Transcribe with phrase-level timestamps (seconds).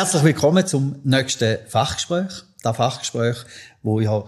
[0.00, 2.32] Herzlich willkommen zum nächsten Fachgespräch.
[2.62, 3.36] Das Fachgespräch,
[3.82, 4.24] wo ja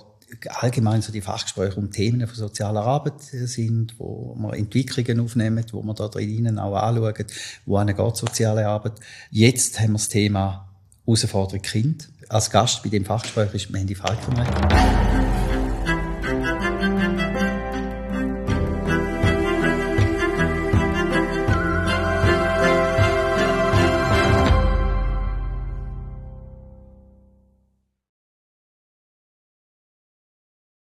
[0.60, 5.83] allgemein so die Fachgespräche um Themen von sozialer Arbeit sind, wo wir Entwicklungen aufnehmen, wo
[5.83, 7.25] wir da drinnen auch anschauen,
[7.65, 9.00] wo eine geht soziale Arbeit.
[9.30, 10.69] Jetzt haben wir das Thema
[11.07, 12.11] Herausforderung Kind.
[12.29, 15.41] Als Gast bei dem Fachgespräch ist Mandy Falkenreich.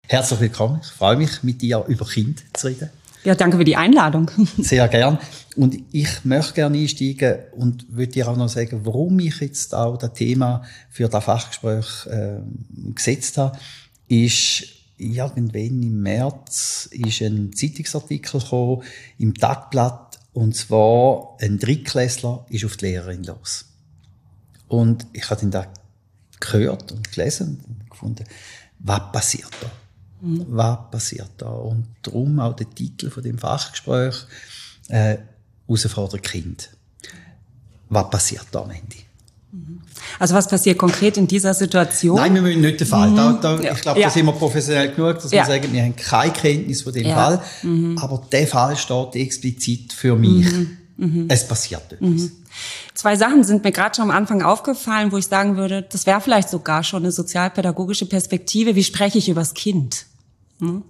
[0.07, 0.81] Herzlich willkommen.
[0.83, 2.91] Ich freue mich, mit dir über Kind zu reden.
[3.23, 4.29] Ja, danke für die Einladung.
[4.59, 5.17] Sehr gern.
[5.55, 9.97] Und ich möchte gerne einsteigen und würde dir auch noch sagen, warum ich jetzt auch
[9.97, 12.37] das Thema für das Fachgespräch äh,
[12.93, 13.57] gesetzt habe,
[14.07, 14.65] ist,
[14.97, 18.83] irgendwann im März ist ein Zeitungsartikel gekommen,
[19.17, 23.65] im Tagblatt, und zwar ein Drittklässler ist auf die Lehrerin los.
[24.67, 25.65] Und ich habe ihn da
[26.39, 28.25] gehört und gelesen und gefunden,
[28.79, 29.71] was passiert da?
[30.25, 30.45] Mhm.
[30.49, 31.49] Was passiert da?
[31.49, 34.15] Und darum auch der Titel von dem Fachgespräch,
[34.89, 35.17] äh,
[35.67, 36.69] Herausforderung Kind.
[37.89, 38.95] Was passiert da am Ende?
[39.51, 39.81] Mhm.
[40.19, 42.17] Also was passiert konkret in dieser Situation?
[42.17, 43.09] Nein, wir müssen nicht den Fall.
[43.09, 43.15] Mhm.
[43.15, 44.07] Da, da, ich glaube, ja.
[44.07, 45.43] da sind wir professionell genug, dass ja.
[45.43, 47.05] wir sagen, wir haben keine Kenntnis von dem.
[47.05, 47.41] Fall.
[47.61, 47.97] Mhm.
[47.99, 50.51] Aber der Fall steht explizit für mich.
[50.51, 50.77] Mhm.
[50.97, 51.25] mhm.
[51.29, 52.09] Es passiert etwas.
[52.09, 52.31] Mhm.
[52.93, 56.21] Zwei Sachen sind mir gerade schon am Anfang aufgefallen, wo ich sagen würde, das wäre
[56.21, 58.75] vielleicht sogar schon eine sozialpädagogische Perspektive.
[58.75, 60.05] Wie spreche ich übers Kind?
[60.59, 60.83] Hm?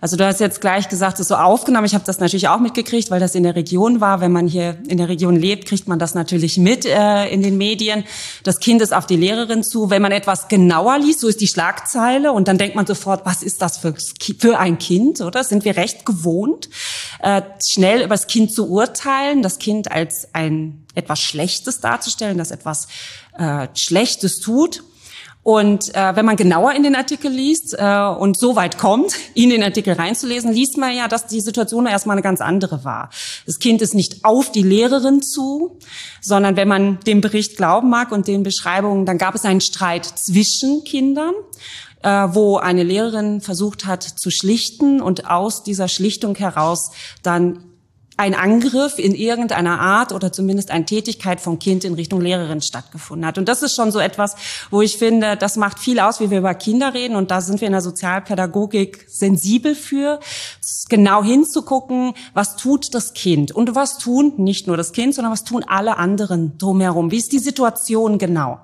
[0.00, 1.86] Also du hast jetzt gleich gesagt, es ist so aufgenommen.
[1.86, 4.20] Ich habe das natürlich auch mitgekriegt, weil das in der Region war.
[4.20, 7.58] Wenn man hier in der Region lebt, kriegt man das natürlich mit äh, in den
[7.58, 8.04] Medien.
[8.44, 9.90] Das Kind ist auf die Lehrerin zu.
[9.90, 13.42] Wenn man etwas genauer liest, so ist die Schlagzeile und dann denkt man sofort, was
[13.42, 13.94] ist das für,
[14.38, 15.44] für ein Kind, oder?
[15.44, 16.70] sind wir recht gewohnt,
[17.20, 22.50] äh, schnell über das Kind zu urteilen, das Kind als ein etwas Schlechtes darzustellen, das
[22.50, 22.88] etwas
[23.38, 24.82] äh, Schlechtes tut.
[25.44, 29.50] Und äh, wenn man genauer in den Artikel liest äh, und so weit kommt, in
[29.50, 33.10] den Artikel reinzulesen, liest man ja, dass die Situation erstmal eine ganz andere war.
[33.44, 35.78] Das Kind ist nicht auf die Lehrerin zu,
[36.22, 40.06] sondern wenn man dem Bericht glauben mag und den Beschreibungen, dann gab es einen Streit
[40.06, 41.34] zwischen Kindern
[42.02, 46.90] äh, wo eine Lehrerin versucht hat zu schlichten und aus dieser Schlichtung heraus
[47.22, 47.64] dann
[48.16, 53.26] ein Angriff in irgendeiner Art oder zumindest eine Tätigkeit vom Kind in Richtung Lehrerin stattgefunden
[53.26, 53.38] hat.
[53.38, 54.36] Und das ist schon so etwas,
[54.70, 57.16] wo ich finde, das macht viel aus, wie wir über Kinder reden.
[57.16, 60.20] Und da sind wir in der Sozialpädagogik sensibel für,
[60.88, 65.42] genau hinzugucken, was tut das Kind und was tun nicht nur das Kind, sondern was
[65.42, 67.10] tun alle anderen drumherum.
[67.10, 68.60] Wie ist die Situation genau?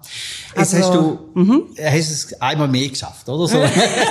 [0.55, 1.65] Also, Jetzt hast du mhm.
[1.77, 3.59] hast es einmal mehr geschafft, oder so?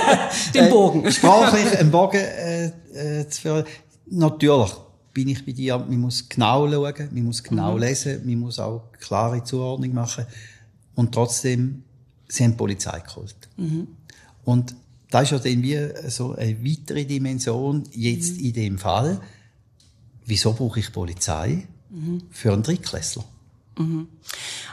[0.54, 1.06] Den Bogen.
[1.06, 3.64] Äh, sprachlich einen Bogen äh, äh, zu führen.
[4.06, 4.72] Natürlich
[5.12, 5.78] bin ich bei dir.
[5.78, 7.80] Man muss genau schauen, man muss genau mhm.
[7.80, 10.26] lesen, man muss auch klare Zuordnung machen.
[10.94, 11.82] Und trotzdem,
[12.28, 13.36] sie haben die Polizei geholt.
[13.56, 13.88] Mhm.
[14.44, 14.74] Und
[15.10, 18.44] das ist ja dann wie so eine weitere Dimension jetzt mhm.
[18.44, 19.20] in dem Fall.
[20.24, 22.22] Wieso brauche ich Polizei mhm.
[22.30, 23.24] für einen Drittklässler?
[23.80, 24.08] Mhm.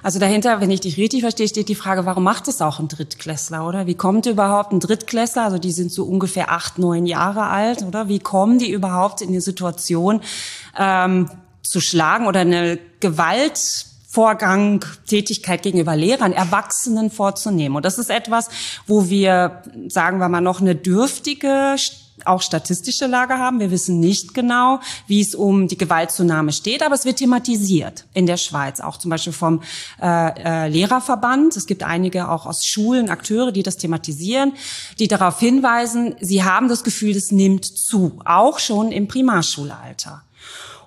[0.03, 2.88] Also dahinter, wenn ich dich richtig verstehe, steht die Frage, warum macht es auch ein
[2.88, 3.88] Drittklässler, oder?
[3.88, 8.07] Wie kommt überhaupt ein Drittklässler, also die sind so ungefähr acht, neun Jahre alt, oder?
[8.07, 10.22] Wie kommen die überhaupt in die Situation,
[10.78, 11.29] ähm,
[11.63, 17.75] zu schlagen oder eine Gewaltvorgang, Tätigkeit gegenüber Lehrern, Erwachsenen vorzunehmen.
[17.75, 18.50] Und das ist etwas,
[18.85, 21.75] wo wir, sagen wir mal, noch eine dürftige
[22.25, 23.59] auch statistische Lage haben.
[23.59, 28.25] Wir wissen nicht genau, wie es um die Gewaltzunahme steht, aber es wird thematisiert in
[28.25, 29.61] der Schweiz, auch zum Beispiel vom
[30.01, 31.55] äh, äh, Lehrerverband.
[31.55, 34.53] Es gibt einige auch aus Schulen, Akteure, die das thematisieren,
[35.00, 40.23] die darauf hinweisen, sie haben das Gefühl, es nimmt zu, auch schon im Primarschulalter.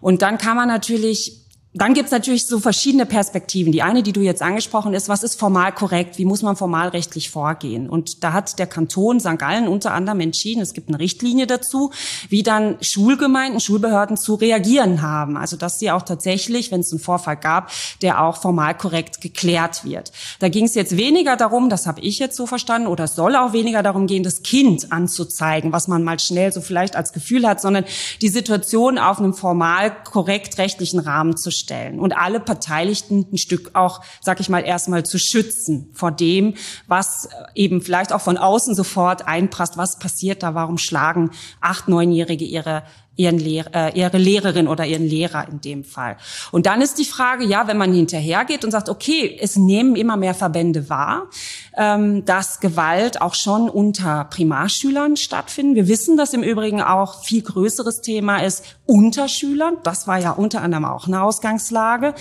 [0.01, 1.40] Und dann kann man natürlich
[1.73, 3.71] dann gibt's natürlich so verschiedene Perspektiven.
[3.71, 6.19] Die eine, die du jetzt angesprochen ist, was ist formal korrekt?
[6.19, 7.89] Wie muss man formalrechtlich vorgehen?
[7.89, 9.39] Und da hat der Kanton St.
[9.39, 11.93] Gallen unter anderem entschieden, es gibt eine Richtlinie dazu,
[12.29, 15.37] wie dann Schulgemeinden, Schulbehörden zu reagieren haben.
[15.37, 17.71] Also dass sie auch tatsächlich, wenn es einen Vorfall gab,
[18.03, 20.11] der auch formal korrekt geklärt wird.
[20.41, 23.37] Da ging es jetzt weniger darum, das habe ich jetzt so verstanden, oder es soll
[23.37, 27.47] auch weniger darum gehen, das Kind anzuzeigen, was man mal schnell so vielleicht als Gefühl
[27.47, 27.85] hat, sondern
[28.23, 33.71] die Situation auf einem formal korrekt rechtlichen Rahmen zu stellen und alle Beteiligten ein Stück
[33.75, 36.55] auch, sag ich mal, erstmal zu schützen vor dem,
[36.87, 39.77] was eben vielleicht auch von außen sofort einprasst.
[39.77, 40.55] Was passiert da?
[40.55, 41.31] Warum schlagen
[41.61, 42.83] acht, neunjährige ihre
[43.21, 46.17] ihren Lehr äh, ihre Lehrerin oder ihren Lehrer in dem Fall.
[46.51, 50.17] Und dann ist die Frage, ja, wenn man hinterhergeht und sagt, okay, es nehmen immer
[50.17, 51.29] mehr Verbände wahr,
[51.77, 55.77] ähm, dass Gewalt auch schon unter Primarschülern stattfindet.
[55.77, 59.77] Wir wissen, dass im Übrigen auch viel größeres Thema ist unter Schülern.
[59.83, 62.15] Das war ja unter anderem auch eine Ausgangslage.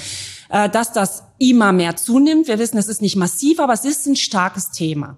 [0.50, 2.48] Äh, dass das immer mehr zunimmt.
[2.48, 5.16] Wir wissen, es ist nicht massiv, aber es ist ein starkes Thema.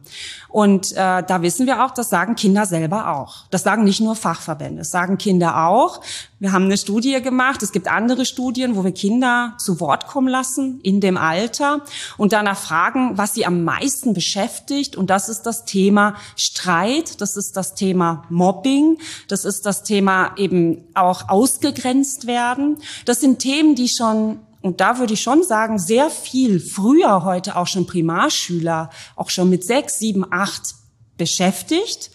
[0.49, 3.47] Und äh, da wissen wir auch, das sagen Kinder selber auch.
[3.49, 6.01] Das sagen nicht nur Fachverbände, das sagen Kinder auch.
[6.39, 10.27] Wir haben eine Studie gemacht, es gibt andere Studien, wo wir Kinder zu Wort kommen
[10.27, 11.81] lassen in dem Alter
[12.17, 14.97] und danach fragen, was sie am meisten beschäftigt.
[14.97, 18.97] Und das ist das Thema Streit, das ist das Thema Mobbing,
[19.29, 22.77] das ist das Thema eben auch ausgegrenzt werden.
[23.05, 27.55] Das sind Themen, die schon und da würde ich schon sagen, sehr viel früher heute
[27.55, 30.75] auch schon Primarschüler, auch schon mit sechs, sieben, acht
[31.17, 32.11] beschäftigt,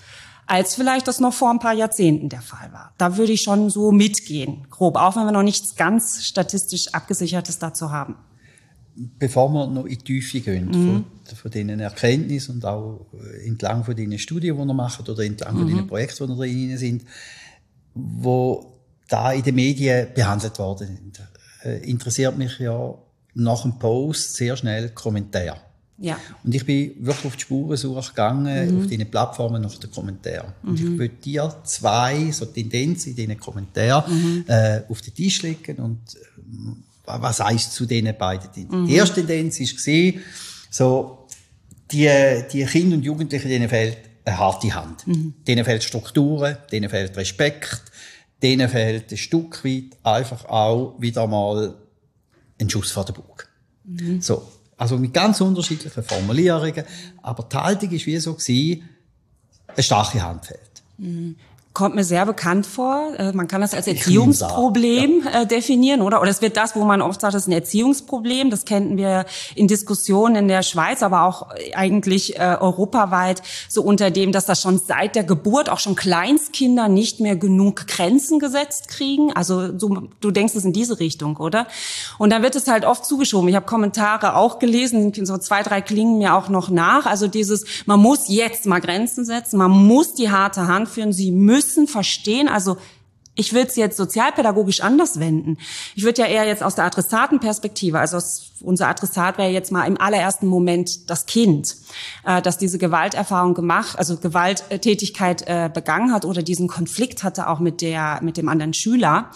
[0.46, 2.92] als vielleicht das noch vor ein paar Jahrzehnten der Fall war.
[2.98, 7.58] Da würde ich schon so mitgehen, grob, auch wenn wir noch nichts ganz statistisch abgesichertes
[7.58, 8.14] dazu haben.
[8.94, 11.04] Bevor wir noch in die Tiefe gehen, mhm.
[11.24, 13.06] von, von diesen Erkenntnissen und auch
[13.44, 15.58] entlang von den Studien, die wir machen oder entlang mhm.
[15.58, 17.04] von den Projekten, die da drin sind,
[17.94, 21.20] wo da in den Medien behandelt worden sind
[21.66, 22.94] äh, interessiert mich ja
[23.34, 25.58] nach dem Post sehr schnell Kommentar.
[25.98, 26.18] Ja.
[26.44, 28.80] Und ich bin wirklich auf die Spurensuche gegangen, mhm.
[28.80, 30.52] auf diese Plattformen nach den Kommentaren.
[30.62, 30.68] Mhm.
[30.68, 30.98] Und ich mhm.
[30.98, 34.44] würde dir zwei so Tendenzen in diesen Kommentaren mhm.
[34.46, 38.82] äh, auf den Tisch legen und äh, was heißt zu diesen beiden Tendenzen.
[38.82, 38.86] Mhm.
[38.86, 40.22] Die erste Tendenz war,
[40.70, 41.26] so,
[41.90, 42.10] die,
[42.52, 45.06] die Kinder und Jugendlichen, denen fehlt eine harte Hand.
[45.06, 45.34] Mhm.
[45.46, 47.82] Denen fehlt Strukturen, denen fehlt Respekt,
[48.42, 51.74] denen fehlt ein Stück weit einfach auch wieder mal
[52.60, 53.48] ein Schuss vor der Bug.
[53.84, 54.20] Mhm.
[54.20, 54.46] So.
[54.76, 56.84] Also mit ganz unterschiedlichen Formulierungen.
[57.22, 58.88] Aber die Haltung war wie so gewesen,
[59.68, 60.82] eine starke Hand fehlt.
[60.98, 61.36] Mhm
[61.76, 63.12] kommt mir sehr bekannt vor.
[63.18, 65.42] Äh, man kann das als Erziehungsproblem ja.
[65.42, 66.22] Äh, definieren, oder?
[66.22, 68.48] Oder es wird das, wo man oft sagt, das ist ein Erziehungsproblem.
[68.48, 74.10] Das kennen wir in Diskussionen in der Schweiz, aber auch eigentlich äh, europaweit so unter
[74.10, 78.88] dem, dass das schon seit der Geburt auch schon Kleinstkinder nicht mehr genug Grenzen gesetzt
[78.88, 79.34] kriegen.
[79.34, 81.66] Also so, du denkst es in diese Richtung, oder?
[82.16, 83.50] Und dann wird es halt oft zugeschoben.
[83.50, 87.04] Ich habe Kommentare auch gelesen, so zwei, drei klingen mir auch noch nach.
[87.04, 91.32] Also dieses, man muss jetzt mal Grenzen setzen, man muss die harte Hand führen, sie
[91.32, 92.76] müssen müssen verstehen, also
[93.38, 95.58] ich würde es jetzt sozialpädagogisch anders wenden.
[95.94, 98.18] Ich würde ja eher jetzt aus der Adressatenperspektive, also
[98.62, 101.76] unser Adressat wäre jetzt mal im allerersten Moment das Kind,
[102.24, 107.60] äh, das diese Gewalterfahrung gemacht, also Gewalttätigkeit äh, begangen hat oder diesen Konflikt hatte auch
[107.60, 109.30] mit der mit dem anderen Schüler.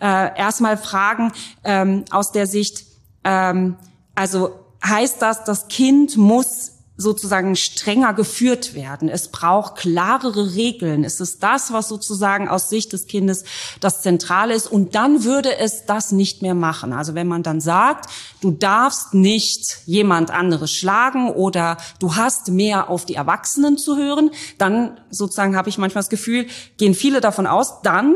[0.00, 1.32] Äh, Erstmal fragen
[1.62, 2.86] ähm, aus der Sicht,
[3.24, 3.76] ähm,
[4.14, 9.08] also heißt das, das Kind muss sozusagen strenger geführt werden.
[9.08, 11.04] Es braucht klarere Regeln.
[11.04, 13.44] Es ist das, was sozusagen aus Sicht des Kindes
[13.80, 14.70] das Zentrale ist.
[14.70, 16.92] Und dann würde es das nicht mehr machen.
[16.92, 18.10] Also wenn man dann sagt,
[18.40, 24.30] du darfst nicht jemand anderes schlagen oder du hast mehr auf die Erwachsenen zu hören,
[24.58, 26.46] dann sozusagen habe ich manchmal das Gefühl,
[26.76, 28.14] gehen viele davon aus, dann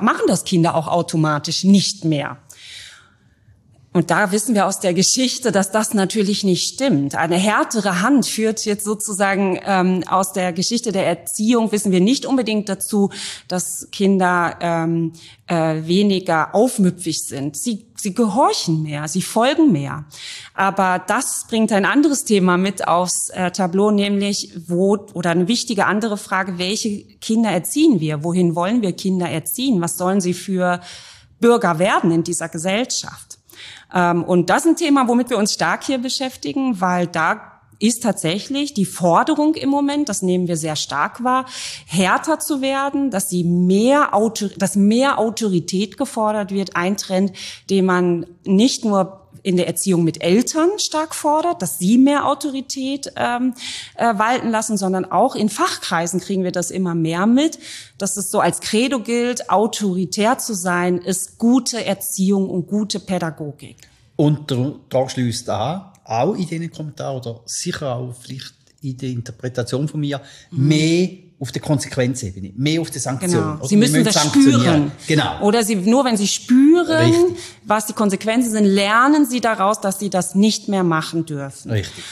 [0.00, 2.38] machen das Kinder auch automatisch nicht mehr.
[3.96, 7.14] Und da wissen wir aus der Geschichte, dass das natürlich nicht stimmt.
[7.14, 12.26] Eine härtere Hand führt jetzt sozusagen ähm, aus der Geschichte der Erziehung, wissen wir nicht
[12.26, 13.08] unbedingt dazu,
[13.48, 15.14] dass Kinder ähm,
[15.46, 17.56] äh, weniger aufmüpfig sind.
[17.56, 20.04] Sie, sie gehorchen mehr, sie folgen mehr.
[20.52, 25.86] Aber das bringt ein anderes Thema mit aufs äh, Tableau, nämlich wo, oder eine wichtige
[25.86, 28.22] andere Frage, welche Kinder erziehen wir?
[28.22, 29.80] Wohin wollen wir Kinder erziehen?
[29.80, 30.82] Was sollen sie für
[31.40, 33.25] Bürger werden in dieser Gesellschaft?
[33.94, 38.02] Ähm, und das ist ein Thema, womit wir uns stark hier beschäftigen, weil da ist
[38.02, 41.46] tatsächlich die Forderung im Moment, das nehmen wir sehr stark wahr,
[41.86, 47.32] härter zu werden, dass sie mehr Autor dass mehr Autorität gefordert wird, ein Trend,
[47.68, 53.12] den man nicht nur in der Erziehung mit Eltern stark fordert, dass sie mehr Autorität
[53.14, 53.54] ähm,
[53.94, 57.60] äh, walten lassen, sondern auch in Fachkreisen kriegen wir das immer mehr mit,
[57.96, 63.76] dass es so als Credo gilt, autoritär zu sein, ist gute Erziehung und gute Pädagogik.
[64.16, 64.52] Und
[64.88, 70.00] da schließt an, auch in diesen Kommentaren oder sicher auch vielleicht in der Interpretation von
[70.00, 70.66] mir, mhm.
[70.66, 73.42] mehr auf der Konsequenzebene, mehr auf der Sanktion.
[73.42, 73.66] Genau.
[73.66, 74.92] Sie müssen das spüren.
[75.06, 75.40] Genau.
[75.42, 77.38] Oder Sie, nur wenn Sie spüren, Richtig.
[77.64, 81.70] was die Konsequenzen sind, lernen Sie daraus, dass Sie das nicht mehr machen dürfen.
[81.70, 82.04] Richtig.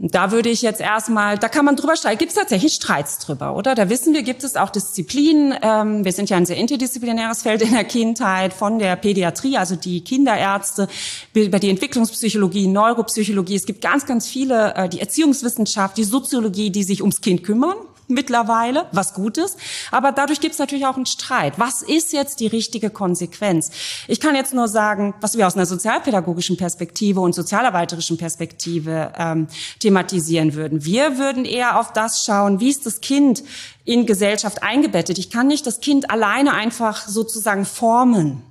[0.00, 2.18] Da würde ich jetzt erstmal, da kann man drüber streiten.
[2.18, 3.74] Gibt es tatsächlich Streits drüber, oder?
[3.74, 5.56] Da wissen wir, gibt es auch Disziplinen.
[5.60, 9.74] Ähm, wir sind ja ein sehr interdisziplinäres Feld in der Kindheit, von der Pädiatrie, also
[9.74, 10.86] die Kinderärzte,
[11.34, 13.56] über die Entwicklungspsychologie, Neuropsychologie.
[13.56, 17.74] Es gibt ganz, ganz viele, äh, die Erziehungswissenschaft, die Soziologie, die sich ums Kind kümmern
[18.08, 19.56] mittlerweile, was gut ist.
[19.90, 21.58] Aber dadurch gibt es natürlich auch einen Streit.
[21.58, 23.70] Was ist jetzt die richtige Konsequenz?
[24.08, 29.48] Ich kann jetzt nur sagen, was wir aus einer sozialpädagogischen Perspektive und sozialarbeiterischen Perspektive ähm,
[29.78, 30.84] thematisieren würden.
[30.84, 33.44] Wir würden eher auf das schauen, wie ist das Kind
[33.84, 35.18] in Gesellschaft eingebettet.
[35.18, 38.42] Ich kann nicht das Kind alleine einfach sozusagen formen.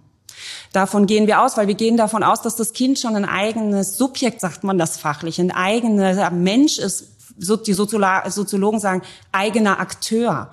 [0.74, 3.98] Davon gehen wir aus, weil wir gehen davon aus, dass das Kind schon ein eigenes
[3.98, 9.02] Subjekt, sagt man das fachlich, ein eigener Mensch ist, die Soziologen sagen,
[9.32, 10.52] eigener Akteur.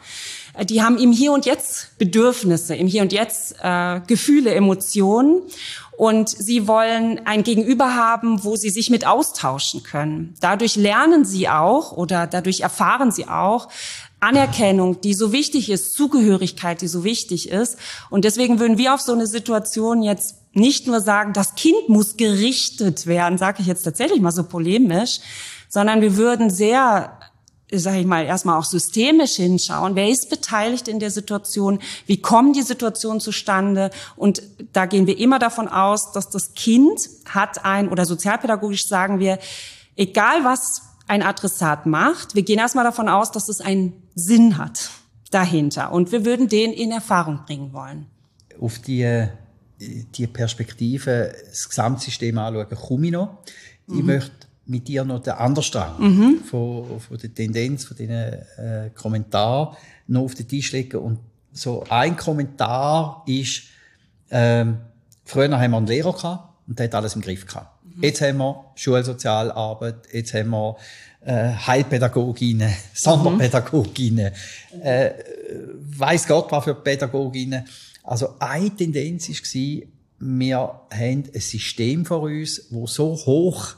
[0.63, 5.43] Die haben im Hier und Jetzt Bedürfnisse, im Hier und Jetzt äh, Gefühle, Emotionen.
[5.97, 10.35] Und sie wollen ein Gegenüber haben, wo sie sich mit austauschen können.
[10.41, 13.69] Dadurch lernen sie auch oder dadurch erfahren sie auch,
[14.25, 17.79] Anerkennung, die so wichtig ist, Zugehörigkeit, die so wichtig ist.
[18.11, 22.17] Und deswegen würden wir auf so eine Situation jetzt nicht nur sagen, das Kind muss
[22.17, 25.21] gerichtet werden, sage ich jetzt tatsächlich mal so polemisch,
[25.75, 27.19] sondern wir würden sehr
[27.73, 29.97] sage ich mal, erstmal auch systemisch hinschauen.
[29.97, 31.81] Wer ist beteiligt in der Situation?
[32.07, 33.91] Wie kommen die Situationen zustande?
[34.15, 39.19] Und da gehen wir immer davon aus, dass das Kind hat ein, oder sozialpädagogisch sagen
[39.19, 39.41] wir,
[39.97, 44.91] egal was ein Adressat macht, wir gehen erstmal davon aus, dass es einen Sinn hat
[45.33, 45.91] dahinter.
[45.91, 48.07] Und wir würden den in Erfahrung bringen wollen.
[48.61, 49.27] Auf die,
[49.81, 53.39] die Perspektive, das Gesamtsystem anschauen, komme ich noch.
[53.89, 53.99] Mhm.
[53.99, 56.39] Ich möchte mit dir noch den anderen Strang mhm.
[56.45, 60.99] von, von der Tendenz, von diesen äh, Kommentaren noch auf den Tisch legen.
[60.99, 61.19] Und
[61.53, 63.65] so ein Kommentar ist,
[64.31, 64.79] ähm,
[65.25, 67.85] früher haben wir einen Lehrer gehabt und der hat alles im Griff gehabt.
[67.85, 68.03] Mhm.
[68.03, 70.77] Jetzt haben wir Schulsozialarbeit, jetzt haben wir
[71.25, 74.33] äh, Heilpädagoginnen, Sonderpädagoginnen,
[74.75, 74.83] mhm.
[74.83, 75.13] äh,
[75.99, 77.65] weiß Gott was für Pädagoginnen.
[78.03, 80.59] Also eine Tendenz war, wir
[80.93, 83.77] haben ein System vor uns, wo so hoch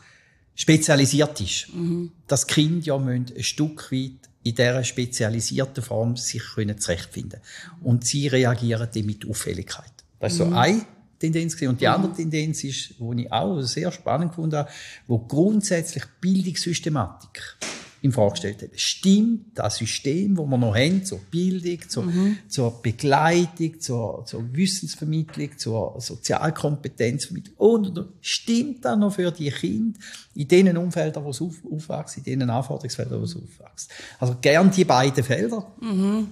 [0.57, 1.73] spezialisiert ist.
[1.73, 2.11] Mhm.
[2.27, 7.41] Das Kind ja müssen ein Stück weit in dieser spezialisierten Form sich können zurechtfinden
[7.83, 9.93] Und sie reagieren dann mit Auffälligkeit.
[10.19, 10.51] Das ist mhm.
[10.51, 10.87] so eine
[11.19, 11.61] Tendenz.
[11.63, 11.93] Und die mhm.
[11.93, 14.69] andere Tendenz ist, wo ich auch sehr spannend habe,
[15.07, 17.57] wo grundsätzlich Bildungssystematik
[18.03, 18.71] in Frage gestellt hat.
[18.75, 22.39] Stimmt das System, wo wir noch haben, zur Bildung, zur, mhm.
[22.49, 29.51] zur Begleitung, zur, zur Wissensvermittlung, zur Sozialkompetenzvermittlung und, und, und, stimmt das noch für die
[29.51, 29.99] Kinder
[30.35, 33.91] in den Umfeldern, wo es auf, aufwächst, in den Anforderungsfeldern, wo es aufwächst?
[34.19, 35.67] Also gern die beiden Felder.
[35.81, 36.29] Mhm.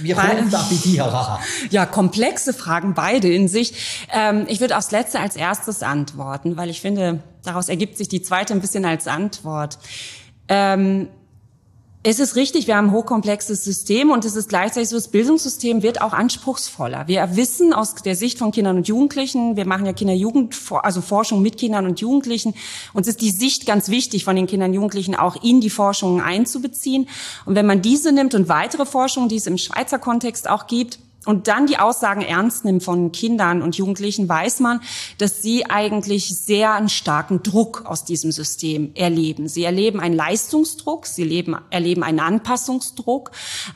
[0.00, 1.38] Wie kommt da bei dir
[1.70, 4.06] Ja, komplexe Fragen, beide in sich.
[4.12, 8.22] Ähm, ich würde aufs Letzte als erstes antworten, weil ich finde, daraus ergibt sich die
[8.22, 9.78] zweite ein bisschen als Antwort.
[10.48, 11.08] Ähm,
[12.04, 15.82] es ist richtig, wir haben ein hochkomplexes System und es ist gleichzeitig so, das Bildungssystem
[15.82, 17.08] wird auch anspruchsvoller.
[17.08, 21.42] Wir wissen aus der Sicht von Kindern und Jugendlichen, wir machen ja Kinder-Jugend, also Forschung
[21.42, 22.54] mit Kindern und Jugendlichen,
[22.94, 26.22] uns ist die Sicht ganz wichtig von den Kindern und Jugendlichen auch in die Forschung
[26.22, 27.08] einzubeziehen.
[27.44, 31.00] Und wenn man diese nimmt und weitere Forschung, die es im Schweizer Kontext auch gibt,
[31.26, 34.80] und dann die Aussagen ernst nimmt von Kindern und Jugendlichen, weiß man,
[35.18, 39.48] dass sie eigentlich sehr einen starken Druck aus diesem System erleben.
[39.48, 43.32] Sie erleben einen Leistungsdruck, sie leben, erleben einen Anpassungsdruck.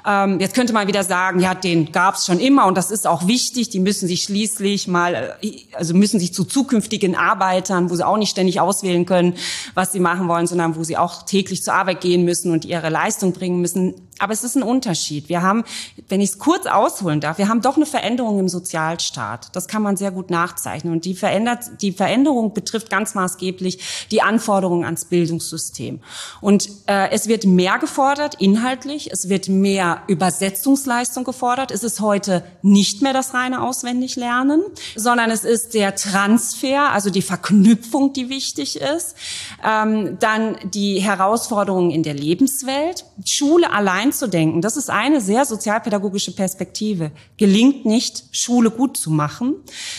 [0.06, 3.06] Ähm, jetzt könnte man wieder sagen, ja, den gab es schon immer und das ist
[3.06, 3.70] auch wichtig.
[3.70, 8.16] Die müssen sich schließlich mal, äh, also müssen sich zu zukünftigen Arbeitern, wo sie auch
[8.16, 9.34] nicht ständig auswählen können,
[9.75, 12.88] was sie machen wollen, sondern wo sie auch täglich zur Arbeit gehen müssen und ihre
[12.88, 15.28] Leistung bringen müssen, aber es ist ein Unterschied.
[15.28, 15.64] Wir haben,
[16.08, 19.49] wenn ich es kurz ausholen darf, wir haben doch eine Veränderung im Sozialstaat.
[19.55, 20.93] Das kann man sehr gut nachzeichnen.
[20.93, 26.01] Und die, verändert, die Veränderung betrifft ganz maßgeblich die Anforderungen ans Bildungssystem.
[26.41, 29.11] Und äh, es wird mehr gefordert, inhaltlich.
[29.11, 31.71] Es wird mehr Übersetzungsleistung gefordert.
[31.71, 34.62] Es ist heute nicht mehr das reine Auswendiglernen,
[34.95, 39.17] sondern es ist der Transfer, also die Verknüpfung, die wichtig ist.
[39.65, 43.05] Ähm, dann die Herausforderungen in der Lebenswelt.
[43.25, 49.57] Schule allein einzudenken, das ist eine sehr sozialpädagogische Perspektive, gelingt nicht, Schule gut zu machen,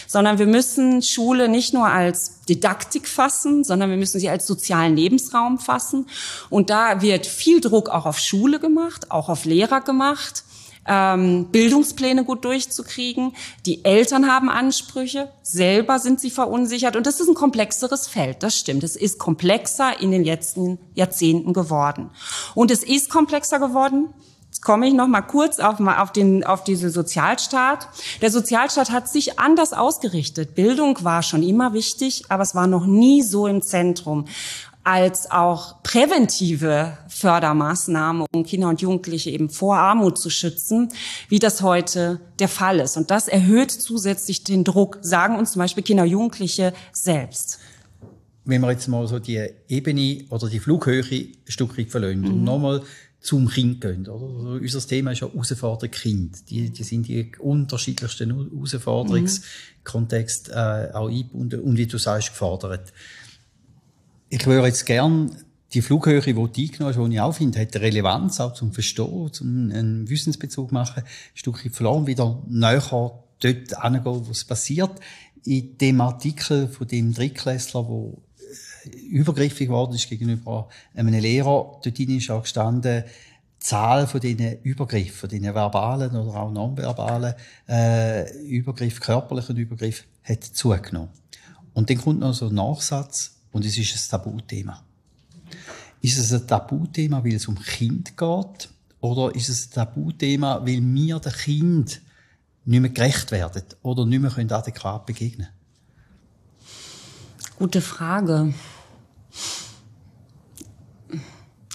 [0.07, 4.95] sondern wir müssen Schule nicht nur als Didaktik fassen, sondern wir müssen sie als sozialen
[4.95, 6.07] Lebensraum fassen.
[6.49, 10.43] Und da wird viel Druck auch auf Schule gemacht, auch auf Lehrer gemacht.
[10.85, 13.33] Ähm, Bildungspläne gut durchzukriegen.
[13.65, 18.57] Die Eltern haben Ansprüche, selber sind sie verunsichert und das ist ein komplexeres Feld, das
[18.57, 18.83] stimmt.
[18.83, 22.09] Es ist komplexer in den letzten Jahrzehnten geworden.
[22.53, 24.09] Und es ist komplexer geworden,
[24.63, 27.87] komme ich noch mal kurz auf, auf, den, auf diesen Sozialstaat.
[28.21, 30.55] Der Sozialstaat hat sich anders ausgerichtet.
[30.55, 34.25] Bildung war schon immer wichtig, aber es war noch nie so im Zentrum
[34.83, 40.89] als auch präventive Fördermaßnahmen, um Kinder und Jugendliche eben vor Armut zu schützen,
[41.29, 42.97] wie das heute der Fall ist.
[42.97, 47.59] Und das erhöht zusätzlich den Druck, sagen uns zum Beispiel Kinder und Jugendliche selbst.
[48.45, 52.27] Wenn wir jetzt mal so die Ebene oder die Flughöhe ein Stück weit verlassen mhm.
[52.27, 52.81] und nochmal
[53.23, 54.07] zum Kind gehen.
[54.07, 54.25] Oder?
[54.25, 56.47] Also unser Thema ist ja Herausforderung Kind.
[56.49, 62.93] Die, die sind die unterschiedlichsten Herausforderungskontexte äh, auch eingebunden und wie du sagst, gefordert.
[64.29, 65.35] Ich würde jetzt gern
[65.73, 69.31] die Flughöhe, die du eingenommen hast, die ich auch finde, hat Relevanz auch zum Verstehen,
[69.31, 74.91] zum einen Wissensbezug machen, ein Stückchen verloren, wieder näher dort angehen, wo es passiert.
[75.45, 78.21] In dem Artikel von dem Drittklässler, wo
[78.85, 81.79] übergriffig geworden ist gegenüber einem Lehrer.
[81.83, 87.33] Dort ist auch gestanden, die Zahl von diesen Übergriffen, von diesen verbalen oder auch nonverbalen
[87.67, 91.09] äh, Übergriffen, körperlichen Übergriffen, hat zugenommen.
[91.73, 94.83] Und dann kommt noch so ein Nachsatz, und es ist ein Tabuthema.
[96.01, 98.69] Ist es ein Tabuthema, weil es um Kind geht?
[98.99, 102.01] Oder ist es ein Tabuthema, weil wir den Kind
[102.65, 105.63] nicht mehr gerecht werden oder nicht mehr adäquat begegnen können?
[107.57, 108.53] Gute Frage.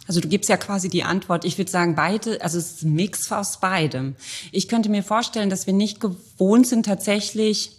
[0.08, 1.44] Also du gibst ja quasi die Antwort.
[1.44, 4.16] Ich würde sagen, beide, also es ist ein Mix aus beidem.
[4.50, 7.72] Ich könnte mir vorstellen, dass wir nicht gewohnt sind, tatsächlich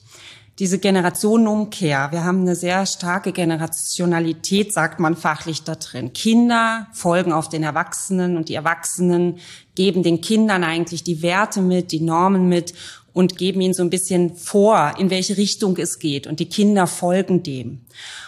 [0.59, 2.09] diese Generationenumkehr.
[2.11, 6.13] Wir haben eine sehr starke Generationalität, sagt man fachlich da drin.
[6.13, 9.39] Kinder folgen auf den Erwachsenen und die Erwachsenen
[9.73, 12.73] geben den Kindern eigentlich die Werte mit, die Normen mit
[13.11, 16.27] und geben ihnen so ein bisschen vor, in welche Richtung es geht.
[16.27, 17.81] Und die Kinder folgen dem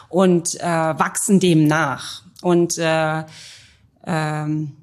[0.10, 2.24] und äh, wachsen dem nach.
[2.42, 3.24] Und äh,
[4.06, 4.74] ähm,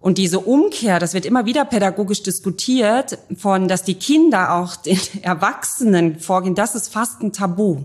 [0.00, 4.98] und diese Umkehr, das wird immer wieder pädagogisch diskutiert, von, dass die Kinder auch den
[5.22, 7.84] Erwachsenen vorgehen, das ist fast ein Tabu.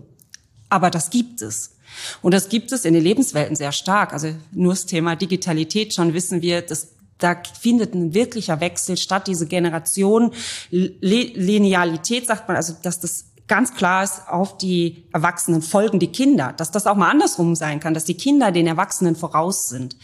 [0.69, 1.75] Aber das gibt es.
[2.21, 4.13] Und das gibt es in den Lebenswelten sehr stark.
[4.13, 9.27] Also nur das Thema Digitalität schon wissen wir, dass da findet ein wirklicher Wechsel statt,
[9.27, 10.33] diese Generation,
[10.69, 16.53] Linealität sagt man, also dass das ganz klar ist, auf die Erwachsenen folgen die Kinder.
[16.55, 19.95] Dass das auch mal andersrum sein kann, dass die Kinder den Erwachsenen voraus sind.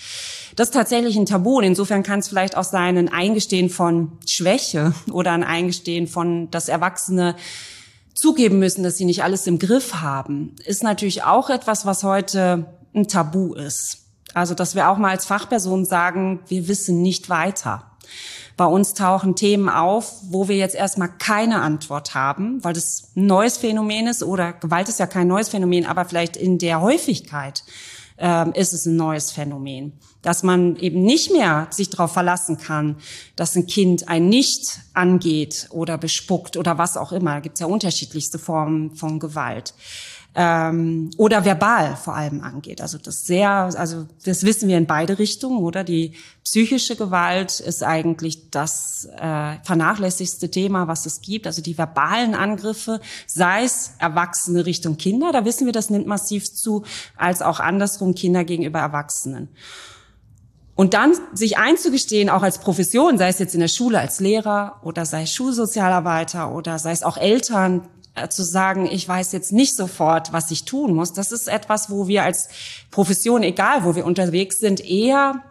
[0.55, 1.57] Das ist tatsächlich ein Tabu.
[1.57, 6.51] Und insofern kann es vielleicht auch sein, ein Eingestehen von Schwäche oder ein Eingestehen von,
[6.51, 7.35] dass Erwachsene
[8.13, 12.65] zugeben müssen, dass sie nicht alles im Griff haben, ist natürlich auch etwas, was heute
[12.93, 13.97] ein Tabu ist.
[14.33, 17.91] Also, dass wir auch mal als Fachperson sagen, wir wissen nicht weiter.
[18.61, 23.25] Bei uns tauchen Themen auf, wo wir jetzt erstmal keine Antwort haben, weil das ein
[23.25, 27.63] neues Phänomen ist oder Gewalt ist ja kein neues Phänomen, aber vielleicht in der Häufigkeit
[28.19, 29.93] ähm, ist es ein neues Phänomen.
[30.21, 32.97] Dass man eben nicht mehr sich darauf verlassen kann,
[33.35, 37.31] dass ein Kind ein nicht angeht oder bespuckt oder was auch immer.
[37.31, 39.73] Da gibt es ja unterschiedlichste Formen von Gewalt
[40.33, 42.81] ähm, oder verbal vor allem angeht.
[42.81, 45.83] Also das sehr, also das wissen wir in beide Richtungen, oder?
[45.83, 46.13] Die
[46.43, 51.47] psychische Gewalt ist eigentlich das äh, vernachlässigste Thema, was es gibt.
[51.47, 56.53] Also die verbalen Angriffe, sei es Erwachsene Richtung Kinder, da wissen wir, das nimmt massiv
[56.53, 56.83] zu,
[57.17, 59.49] als auch andersrum Kinder gegenüber Erwachsenen.
[60.75, 64.79] Und dann sich einzugestehen, auch als Profession, sei es jetzt in der Schule als Lehrer
[64.83, 69.53] oder sei es Schulsozialarbeiter oder sei es auch Eltern, äh, zu sagen, ich weiß jetzt
[69.53, 72.49] nicht sofort, was ich tun muss, das ist etwas, wo wir als
[72.89, 75.43] Profession, egal wo wir unterwegs sind, eher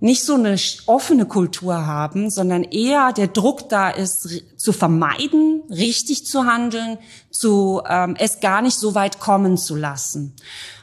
[0.00, 0.56] nicht so eine
[0.86, 6.98] offene Kultur haben, sondern eher der Druck da ist, zu vermeiden, richtig zu handeln,
[7.30, 10.34] zu ähm, es gar nicht so weit kommen zu lassen.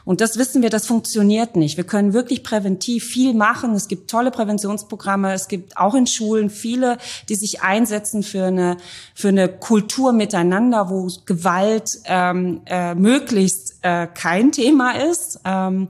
[0.04, 1.78] Und das wissen wir, das funktioniert nicht.
[1.78, 3.74] Wir können wirklich präventiv viel machen.
[3.74, 5.32] Es gibt tolle Präventionsprogramme.
[5.32, 6.98] Es gibt auch in Schulen viele,
[7.28, 8.76] die sich einsetzen für eine
[9.14, 15.88] für eine Kultur miteinander, wo Gewalt ähm, äh, möglichst äh, kein Thema ist, ähm,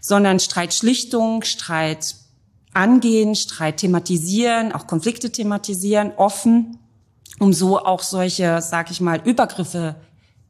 [0.00, 2.14] sondern Streitschlichtung, Streit
[2.76, 6.78] angehen, Streit thematisieren, auch Konflikte thematisieren, offen,
[7.38, 9.96] um so auch solche, sag ich mal, Übergriffe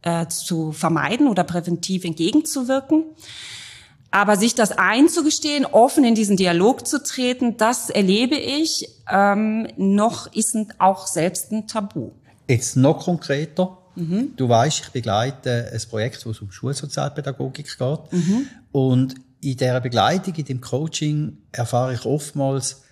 [0.03, 3.05] äh, zu vermeiden oder präventiv entgegenzuwirken.
[4.11, 10.33] Aber sich das einzugestehen, offen in diesen Dialog zu treten, das erlebe ich, ähm, noch
[10.33, 12.11] ist auch selbst ein Tabu.
[12.49, 13.79] Jetzt noch konkreter.
[13.95, 14.33] Mhm.
[14.37, 18.12] Du weißt, ich begleite ein Projekt, wo es um Schulsozialpädagogik geht.
[18.12, 18.49] Mhm.
[18.73, 22.83] Und in dieser Begleitung, in dem Coaching erfahre ich oftmals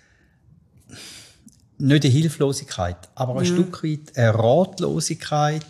[1.77, 3.53] nicht eine Hilflosigkeit, aber ein mhm.
[3.53, 5.65] Stück weit eine Ratlosigkeit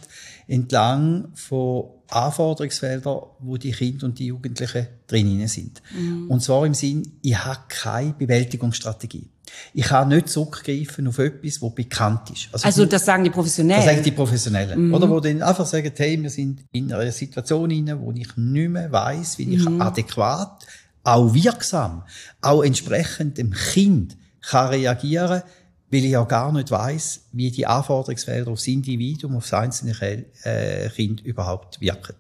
[0.48, 5.82] entlang von Anforderungsfeldern, wo die Kinder und die Jugendlichen drinnen sind.
[5.98, 6.30] Mhm.
[6.30, 9.30] Und zwar im Sinn, ich habe keine Bewältigungsstrategie.
[9.74, 12.50] Ich kann nicht zurückgreifen auf etwas, was bekannt ist.
[12.52, 13.84] Also, also das sagen die Professionellen?
[13.84, 14.88] Das sagen die Professionellen.
[14.88, 14.94] Mhm.
[14.94, 18.70] Oder wo dann einfach sagen, hey, wir sind in einer Situation inne, wo ich nicht
[18.70, 19.82] mehr weiss, wie ich mhm.
[19.82, 20.66] adäquat,
[21.04, 22.04] auch wirksam,
[22.42, 25.44] auch entsprechend dem Kind kann reagieren,
[25.92, 29.96] weil ich ja gar nicht weiss, wie die Anforderungsfelder aufs Individuum, aufs einzelne
[30.44, 32.16] äh, Kind überhaupt wirken.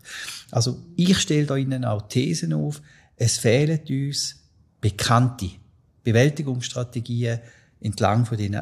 [0.52, 2.82] Also ich stelle da Ihnen auch Thesen auf,
[3.18, 4.36] es fehlen uns
[4.82, 5.50] bekannte
[6.06, 7.40] Bewältigungsstrategien
[7.82, 8.62] entlang von diesen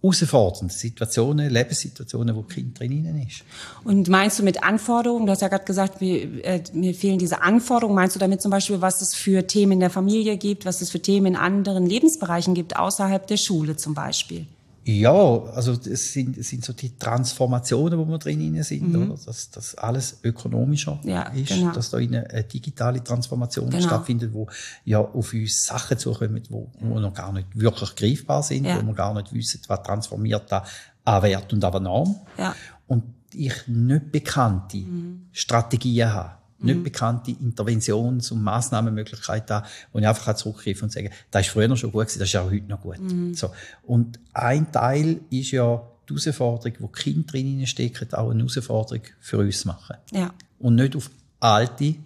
[0.00, 3.42] herausfordernden Situationen, Lebenssituationen, wo Kind drin ist.
[3.84, 7.42] Und meinst du mit Anforderungen, du hast ja gerade gesagt, mir, äh, mir fehlen diese
[7.42, 10.80] Anforderungen, meinst du damit zum Beispiel, was es für Themen in der Familie gibt, was
[10.80, 14.46] es für Themen in anderen Lebensbereichen gibt, außerhalb der Schule zum Beispiel?
[14.86, 19.12] Ja, also es sind, es sind so die Transformationen, wo wir drin sind, mhm.
[19.12, 19.20] oder?
[19.24, 21.72] Dass, dass alles ökonomischer ja, ist, genau.
[21.72, 23.82] dass da eine digitale Transformation genau.
[23.82, 24.46] stattfindet, wo
[24.84, 28.80] ja auf uns Sachen zukommen, wo, wo noch gar nicht wirklich greifbar sind, ja.
[28.80, 30.64] wo wir gar nicht wissen, was transformiert da
[31.04, 32.16] an Wert und an Norm.
[32.36, 32.54] Ja.
[32.86, 35.28] Und ich nicht bekannte mhm.
[35.32, 36.82] Strategien habe nicht mhm.
[36.82, 41.92] bekannte Interventions- und Massnahmenmöglichkeiten haben, wo ich einfach zurückgreifen und sagen, das ist früher schon
[41.92, 43.00] gut gewesen, das ist auch heute noch gut.
[43.00, 43.34] Mhm.
[43.34, 43.50] So.
[43.82, 49.02] Und ein Teil ist ja die Herausforderung, wo die Kinder drin stecken, auch eine Herausforderung
[49.20, 49.96] für uns machen.
[50.12, 50.32] Ja.
[50.58, 51.96] Und nicht auf alte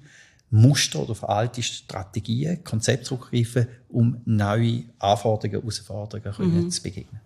[0.51, 6.71] Muster oder auf alte Strategien, Konzepte zurückgreifen, um neue Anforderungen, Herausforderungen mhm.
[6.71, 7.21] zu begegnen.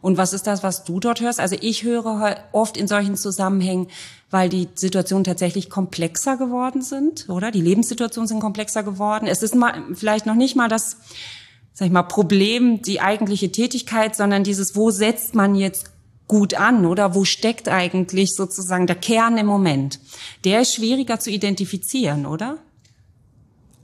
[0.00, 1.40] Und was ist das, was du dort hörst?
[1.40, 3.88] Also ich höre oft in solchen Zusammenhängen,
[4.30, 7.50] weil die Situationen tatsächlich komplexer geworden sind, oder?
[7.50, 9.26] Die Lebenssituationen sind komplexer geworden.
[9.26, 10.96] Es ist mal, vielleicht noch nicht mal das,
[11.72, 15.90] sag ich mal, Problem, die eigentliche Tätigkeit, sondern dieses, wo setzt man jetzt
[16.28, 19.98] gut an oder wo steckt eigentlich sozusagen der Kern im Moment?
[20.44, 22.58] Der ist schwieriger zu identifizieren, oder?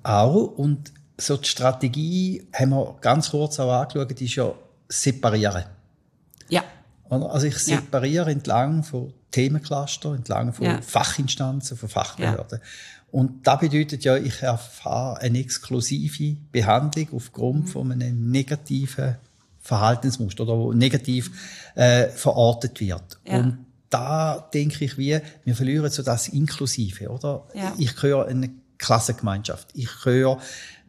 [0.05, 4.53] Auch und so die Strategie haben wir ganz kurz auch angeschaut, ist ja
[4.89, 5.65] separieren.
[6.49, 6.65] Ja.
[7.09, 8.33] Also ich separiere ja.
[8.33, 10.81] entlang von Themencluster, entlang von ja.
[10.83, 12.59] Fachinstanzen, von Fachbehörden.
[12.61, 12.67] Ja.
[13.13, 17.69] Und das bedeutet ja, ich erfahre eine exklusive Behandlung aufgrund mhm.
[17.69, 19.17] von einem negativen
[19.61, 21.31] Verhaltensmuster oder wo negativ
[21.75, 23.19] äh, verortet wird.
[23.27, 23.39] Ja.
[23.39, 27.47] Und da denke ich, wie, wir verlieren so das Inklusive, oder?
[27.55, 27.75] Ja.
[27.79, 29.69] Ich gehöre in eine Klassengemeinschaft.
[29.75, 30.39] Ich gehöre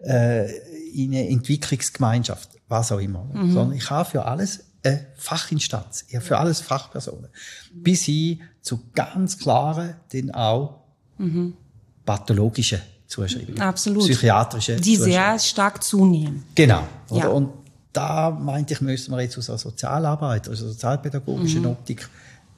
[0.03, 0.51] äh,
[0.93, 3.23] in eine Entwicklungsgemeinschaft, was auch immer.
[3.33, 3.53] Mhm.
[3.53, 7.29] Sondern ich habe für alles eine Fachinstanz, ja, für alles Fachpersonen.
[7.73, 10.79] Bis hin zu ganz klaren, denn auch
[11.17, 11.53] mhm.
[12.05, 13.61] pathologischen Zuschreibungen.
[13.61, 14.03] Absolut.
[14.03, 16.43] Psychiatrische Die sehr stark zunehmen.
[16.55, 16.83] Genau.
[17.11, 17.29] Ja.
[17.29, 17.49] Und
[17.93, 21.69] da meinte ich, müssen wir jetzt aus der Sozialarbeit, aus der sozialpädagogischen mhm.
[21.69, 22.07] Optik,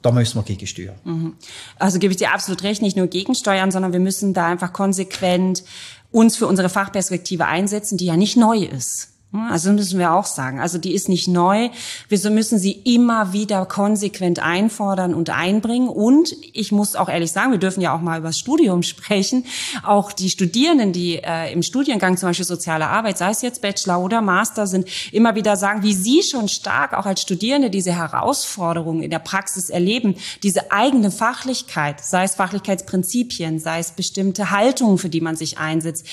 [0.02, 0.96] da müssen wir gegensteuern.
[1.04, 1.34] Mhm.
[1.78, 5.62] Also gebe ich dir absolut recht, nicht nur gegensteuern, sondern wir müssen da einfach konsequent
[6.10, 9.08] uns für unsere Fachperspektive einsetzen, die ja nicht neu ist.
[9.32, 10.58] Also müssen wir auch sagen.
[10.58, 11.68] Also die ist nicht neu.
[12.08, 15.88] Wir müssen sie immer wieder konsequent einfordern und einbringen.
[15.88, 19.46] Und ich muss auch ehrlich sagen, wir dürfen ja auch mal über das Studium sprechen.
[19.84, 24.00] Auch die Studierenden, die äh, im Studiengang zum Beispiel soziale Arbeit, sei es jetzt Bachelor
[24.00, 29.04] oder Master sind, immer wieder sagen, wie sie schon stark auch als Studierende diese Herausforderungen
[29.04, 35.08] in der Praxis erleben, diese eigene Fachlichkeit, sei es Fachlichkeitsprinzipien, sei es bestimmte Haltungen, für
[35.08, 36.04] die man sich einsetzt,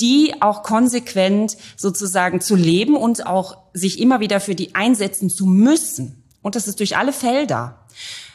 [0.00, 5.46] die auch konsequent sozusagen zu leben und auch sich immer wieder für die einsetzen zu
[5.46, 6.22] müssen.
[6.42, 7.86] Und das ist durch alle Felder.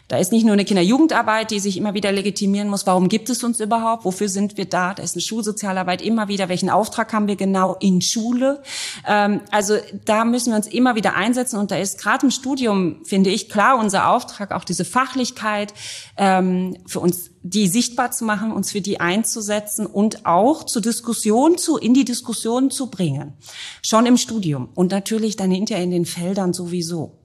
[0.10, 2.86] Da ist nicht nur eine Kinderjugendarbeit, die sich immer wieder legitimieren muss.
[2.86, 4.04] Warum gibt es uns überhaupt?
[4.04, 4.94] Wofür sind wir da?
[4.94, 6.50] Da ist eine Schulsozialarbeit immer wieder.
[6.50, 8.62] Welchen Auftrag haben wir genau in Schule?
[9.08, 11.58] Ähm, also da müssen wir uns immer wieder einsetzen.
[11.58, 15.74] Und da ist gerade im Studium, finde ich, klar unser Auftrag, auch diese Fachlichkeit
[16.18, 21.58] ähm, für uns die sichtbar zu machen, uns für die einzusetzen und auch zur Diskussion
[21.58, 23.34] zu, in die Diskussion zu bringen.
[23.82, 27.20] Schon im Studium und natürlich dann hinterher in den Feldern sowieso.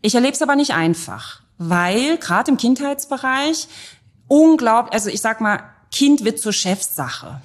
[0.00, 3.68] Ich erlebe es aber nicht einfach weil gerade im Kindheitsbereich
[4.28, 7.40] unglaublich, also ich sag mal, Kind wird zur Chefsache.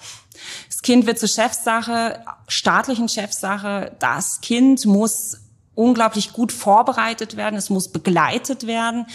[0.69, 3.95] Das Kind wird zur Chefsache, staatlichen Chefsache.
[3.99, 5.38] Das Kind muss
[5.75, 9.06] unglaublich gut vorbereitet werden, es muss begleitet werden.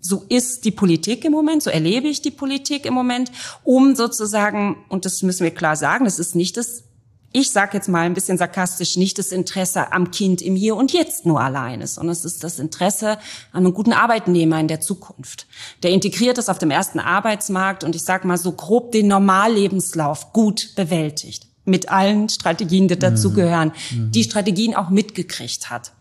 [0.00, 3.32] So ist die Politik im Moment, so erlebe ich die Politik im Moment,
[3.64, 6.84] um sozusagen, und das müssen wir klar sagen, das ist nicht das
[7.32, 10.92] ich sage jetzt mal ein bisschen sarkastisch, nicht das Interesse am Kind im Hier und
[10.92, 13.18] Jetzt nur alleine, sondern es ist das Interesse
[13.52, 15.46] an einem guten Arbeitnehmer in der Zukunft,
[15.82, 20.32] der integriert ist auf dem ersten Arbeitsmarkt und ich sage mal so grob den Normallebenslauf
[20.32, 24.10] gut bewältigt mit allen Strategien, die dazugehören, mhm.
[24.10, 25.92] die Strategien auch mitgekriegt hat.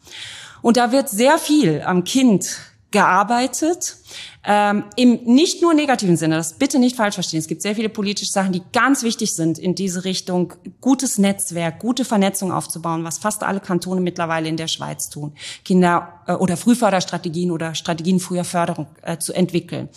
[0.61, 2.57] Und da wird sehr viel am Kind
[2.91, 3.97] gearbeitet
[4.49, 7.39] ähm, Im nicht nur negativen Sinne, das bitte nicht falsch verstehen.
[7.39, 11.79] Es gibt sehr viele politische Sachen, die ganz wichtig sind in diese Richtung, gutes Netzwerk,
[11.79, 15.33] gute Vernetzung aufzubauen, was fast alle Kantone mittlerweile in der Schweiz tun.
[15.65, 19.89] Kinder- äh, oder Frühförderstrategien oder Strategien früher Förderung äh, zu entwickeln,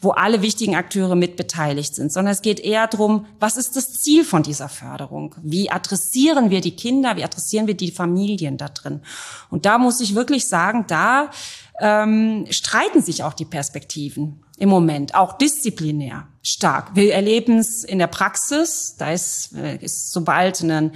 [0.00, 4.24] wo alle wichtigen Akteure mitbeteiligt sind, sondern es geht eher darum, was ist das Ziel
[4.24, 5.34] von dieser Förderung?
[5.42, 7.16] Wie adressieren wir die Kinder?
[7.16, 9.00] Wie adressieren wir die Familien da drin?
[9.50, 11.30] Und da muss ich wirklich sagen, da
[11.80, 16.94] ähm, streiten sich auch die Perspektiven im Moment, auch disziplinär stark.
[16.94, 20.92] Wir erleben es in der Praxis, da ist, äh, ist sobald ein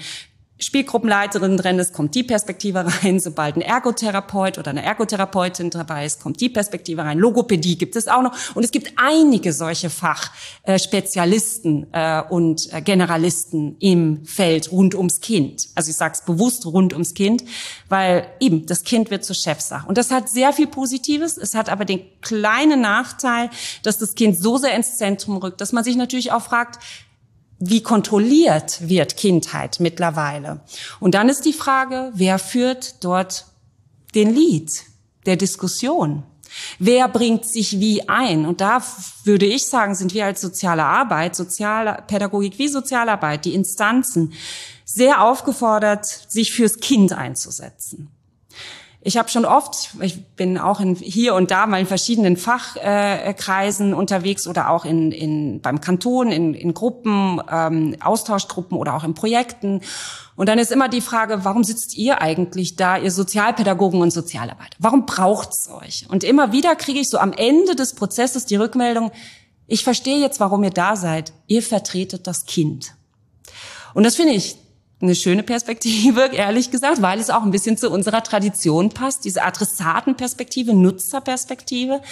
[0.60, 3.18] Spielgruppenleiterin drin ist, kommt die Perspektive rein.
[3.18, 7.18] Sobald ein Ergotherapeut oder eine Ergotherapeutin dabei ist, kommt die Perspektive rein.
[7.18, 8.36] Logopädie gibt es auch noch.
[8.54, 15.68] Und es gibt einige solche Fachspezialisten äh, und äh, Generalisten im Feld rund ums Kind.
[15.74, 17.42] Also ich sage es bewusst rund ums Kind,
[17.88, 19.88] weil eben das Kind wird zur Chefsache.
[19.88, 21.38] Und das hat sehr viel Positives.
[21.38, 23.50] Es hat aber den kleinen Nachteil,
[23.82, 26.78] dass das Kind so sehr ins Zentrum rückt, dass man sich natürlich auch fragt,
[27.60, 30.60] wie kontrolliert wird Kindheit mittlerweile?
[30.98, 33.46] Und dann ist die Frage, wer führt dort
[34.14, 34.82] den Lied
[35.26, 36.24] der Diskussion?
[36.78, 38.46] Wer bringt sich wie ein?
[38.46, 38.82] Und da
[39.24, 44.32] würde ich sagen, sind wir als soziale Arbeit, Sozialpädagogik wie Sozialarbeit, die Instanzen,
[44.84, 48.10] sehr aufgefordert, sich fürs Kind einzusetzen.
[49.02, 53.92] Ich habe schon oft, ich bin auch in, hier und da mal in verschiedenen Fachkreisen
[53.92, 59.04] äh, unterwegs oder auch in, in, beim Kanton, in, in Gruppen, ähm, Austauschgruppen oder auch
[59.04, 59.80] in Projekten.
[60.36, 64.76] Und dann ist immer die Frage, warum sitzt ihr eigentlich da, ihr Sozialpädagogen und Sozialarbeiter?
[64.78, 66.04] Warum braucht's euch?
[66.10, 69.12] Und immer wieder kriege ich so am Ende des Prozesses die Rückmeldung,
[69.66, 71.32] ich verstehe jetzt, warum ihr da seid.
[71.46, 72.94] Ihr vertretet das Kind.
[73.94, 74.56] Und das finde ich
[75.02, 79.42] eine schöne Perspektive, ehrlich gesagt, weil es auch ein bisschen zu unserer Tradition passt, diese
[79.42, 82.02] Adressatenperspektive, Nutzerperspektive,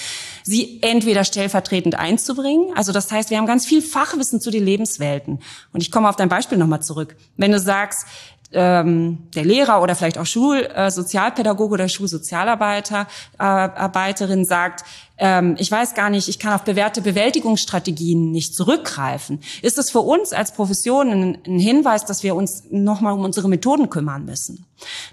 [0.43, 5.41] sie entweder stellvertretend einzubringen, also das heißt, wir haben ganz viel Fachwissen zu den Lebenswelten.
[5.73, 7.17] Und ich komme auf dein Beispiel nochmal zurück.
[7.37, 8.07] Wenn du sagst,
[8.53, 13.07] ähm, der Lehrer oder vielleicht auch Schulsozialpädagoge oder Schulsozialarbeiter,
[13.39, 14.85] äh, Arbeiterin sagt,
[15.19, 19.41] ähm, ich weiß gar nicht, ich kann auf bewährte Bewältigungsstrategien nicht zurückgreifen.
[19.63, 23.49] Ist es für uns als Profession ein, ein Hinweis, dass wir uns nochmal um unsere
[23.49, 24.65] Methoden kümmern müssen?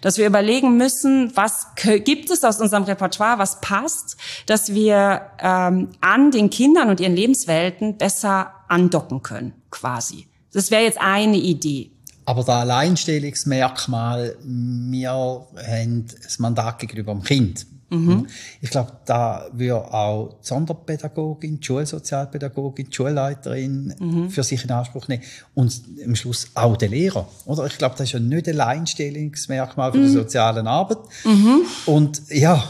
[0.02, 5.90] Dass wir überlegen müssen, was gibt es aus unserem Repertoire, was passt, dass wir ähm,
[6.02, 10.28] an den Kindern und ihren Lebenswelten besser andocken können, quasi.
[10.54, 11.95] Das wäre jetzt eine Idee.
[12.26, 17.68] Aber das Alleinstellungsmerkmal, wir haben das Mandat gegenüber dem Kind.
[17.90, 18.28] Mhm.
[18.62, 24.30] Ich glaube, da würde auch die Sonderpädagogin, die Schulsozialpädagogin, die Schulleiterin mhm.
[24.30, 25.24] für sich in Anspruch nehmen.
[25.54, 27.28] Und am Schluss auch der Lehrer.
[27.46, 27.68] Oder?
[27.68, 30.04] Ich glaube, das ist ja nicht ein Alleinstellungsmerkmal für mhm.
[30.04, 30.98] die soziale Arbeit.
[31.24, 31.62] Mhm.
[31.86, 32.64] Und ja,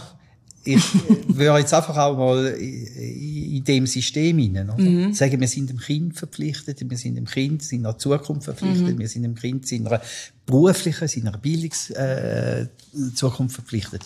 [0.65, 0.84] ich
[1.28, 4.82] würde jetzt einfach auch mal in dem System hinein, oder?
[4.82, 5.13] Mhm.
[5.13, 8.99] Sagen, wir sind dem Kind verpflichtet, wir sind dem Kind seiner Zukunft verpflichtet, mhm.
[8.99, 10.01] wir sind dem Kind seiner
[10.45, 14.04] beruflichen, seiner Bildungszukunft äh, verpflichtet.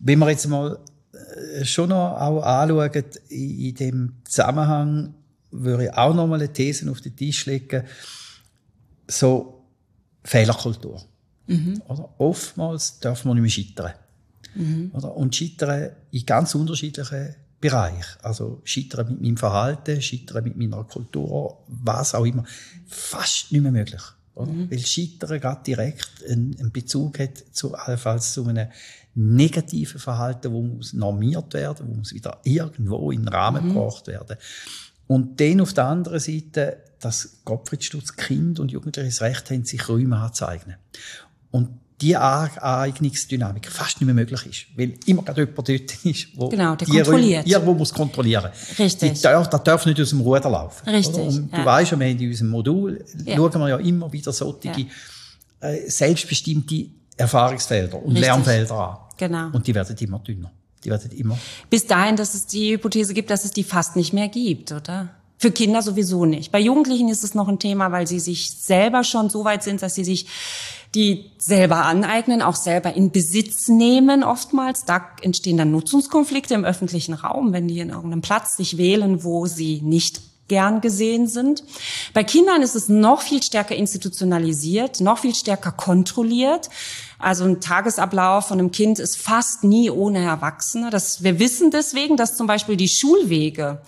[0.00, 0.80] Wenn wir jetzt mal
[1.12, 5.14] äh, schon noch auch anschauen, in, dem Zusammenhang,
[5.52, 7.84] würde ich auch noch mal eine These auf den Tisch legen,
[9.06, 9.62] so
[10.24, 11.04] Fehlerkultur.
[11.46, 11.80] Mhm.
[12.18, 13.92] Oftmals darf man nicht mehr scheitern.
[14.54, 14.90] Mhm.
[14.94, 15.16] Oder?
[15.16, 18.04] Und scheitern in ganz unterschiedlichen Bereichen.
[18.22, 22.44] Also scheitern mit meinem Verhalten, scheitern mit meiner Kultur, was auch immer.
[22.86, 24.02] Fast nicht mehr möglich.
[24.36, 24.70] Mhm.
[24.70, 28.68] Weil Scheitern gerade direkt einen, Bezug hat zu, allenfalls zu einem
[29.14, 33.74] negativen Verhalten, wo muss normiert werden, wo muss wieder irgendwo in den Rahmen mhm.
[33.74, 34.36] gebracht werden.
[35.06, 39.64] Und dann auf der anderen Seite, dass Gottfried Stutz Kind und Jugendliche das Recht haben,
[39.64, 40.76] sich Räume anzueignen.
[41.50, 44.78] Und die Aneignungsdynamik fast nicht mehr möglich ist.
[44.78, 47.46] Weil immer gerade jemand dort ist, wo genau, der kontrolliert.
[47.46, 48.50] irgendwo muss kontrollieren.
[48.78, 49.12] Richtig.
[49.12, 50.88] Die darf, das darf nicht aus dem Ruder laufen.
[50.88, 51.18] Richtig.
[51.18, 51.64] Und du ja.
[51.64, 53.36] weißt ja, wir haben in unserem Modul, ja.
[53.36, 55.68] schauen wir ja immer wieder solche ja.
[55.68, 56.86] äh, selbstbestimmte
[57.16, 58.22] Erfahrungsfelder und Richtig.
[58.22, 58.96] Lernfelder an.
[59.18, 59.48] Genau.
[59.52, 60.50] Und die werden immer dünner.
[60.82, 61.38] Die werden immer.
[61.68, 65.10] Bis dahin, dass es die Hypothese gibt, dass es die fast nicht mehr gibt, oder?
[65.36, 66.52] Für Kinder sowieso nicht.
[66.52, 69.82] Bei Jugendlichen ist es noch ein Thema, weil sie sich selber schon so weit sind,
[69.82, 70.26] dass sie sich
[70.94, 74.84] die selber aneignen, auch selber in Besitz nehmen oftmals.
[74.84, 79.46] Da entstehen dann Nutzungskonflikte im öffentlichen Raum, wenn die in irgendeinem Platz sich wählen, wo
[79.46, 81.62] sie nicht gern gesehen sind.
[82.12, 86.68] Bei Kindern ist es noch viel stärker institutionalisiert, noch viel stärker kontrolliert.
[87.20, 90.90] Also ein Tagesablauf von einem Kind ist fast nie ohne Erwachsene.
[90.90, 93.80] Das, wir wissen deswegen, dass zum Beispiel die Schulwege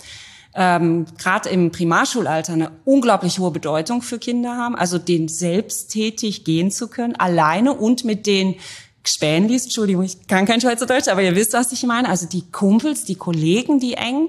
[0.54, 4.76] ähm, gerade im Primarschulalter eine unglaublich hohe Bedeutung für Kinder haben.
[4.76, 8.56] Also den selbsttätig gehen zu können, alleine und mit den
[9.04, 12.08] Spähnlis, Entschuldigung, ich kann kein Schweizerdeutsch, aber ihr wisst, was ich meine.
[12.08, 14.28] Also die Kumpels, die Kollegen, die eng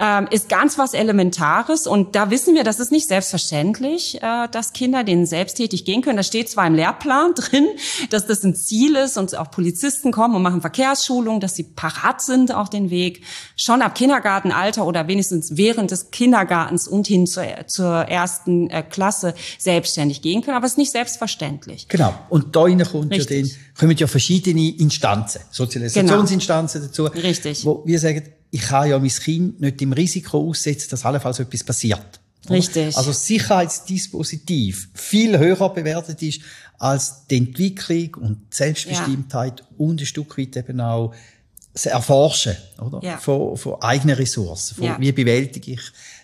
[0.00, 1.86] ähm, ist ganz was Elementares.
[1.86, 6.16] Und da wissen wir, das ist nicht selbstverständlich, äh, dass Kinder denen selbsttätig gehen können.
[6.16, 7.66] Das steht zwar im Lehrplan drin,
[8.10, 12.22] dass das ein Ziel ist und auch Polizisten kommen und machen Verkehrsschulung, dass sie parat
[12.22, 13.22] sind auf den Weg,
[13.56, 19.34] schon ab Kindergartenalter oder wenigstens während des Kindergartens und hin zur, zur ersten äh, Klasse
[19.58, 20.56] selbstständig gehen können.
[20.56, 21.88] Aber es ist nicht selbstverständlich.
[21.88, 22.14] Genau.
[22.28, 26.88] Und da kommt ja den, kommen ja verschiedene Instanzen, Sozialisationsinstanzen genau.
[26.88, 27.04] dazu.
[27.06, 27.64] Richtig.
[27.64, 31.64] Wo wir sagen, ich kann ja mein Kind nicht im Risiko aussetzen, dass allenfalls etwas
[31.64, 32.20] passiert.
[32.48, 32.96] Richtig.
[32.96, 36.40] Also Sicherheitsdispositiv viel höher bewertet ist
[36.78, 39.66] als die Entwicklung und Selbstbestimmtheit ja.
[39.76, 41.14] und ein Stück weit eben auch
[41.72, 43.00] das Erforschen oder?
[43.02, 43.18] Ja.
[43.18, 44.76] Von, von eigenen Ressourcen.
[44.76, 44.96] Von, ja.
[44.98, 45.82] Wie bewältige ich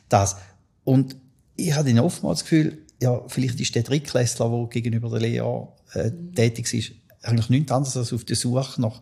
[0.08, 0.36] das?
[0.84, 1.16] Und
[1.56, 5.42] ich habe dann oftmals das Gefühl, ja, vielleicht ist der Drittklässler, der gegenüber der Lea
[5.92, 9.00] äh, tätig ist, eigentlich nichts anderes als auf der Suche nach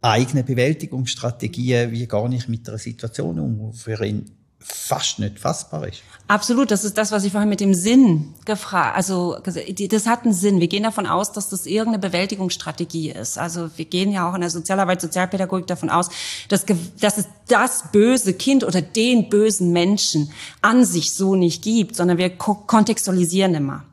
[0.00, 4.30] eigenen Bewältigungsstrategien, wie gar nicht mit einer Situation um, für ihn
[4.60, 6.02] fast nicht fassbar ist.
[6.26, 10.34] Absolut, das ist das, was ich vorhin mit dem Sinn gefragt, also das hat einen
[10.34, 10.60] Sinn.
[10.60, 13.38] Wir gehen davon aus, dass das irgendeine Bewältigungsstrategie ist.
[13.38, 16.10] Also wir gehen ja auch in der Sozialarbeit, Sozialpädagogik davon aus,
[16.48, 16.66] dass,
[17.00, 22.18] dass es das böse Kind oder den bösen Menschen an sich so nicht gibt, sondern
[22.18, 23.84] wir kontextualisieren immer.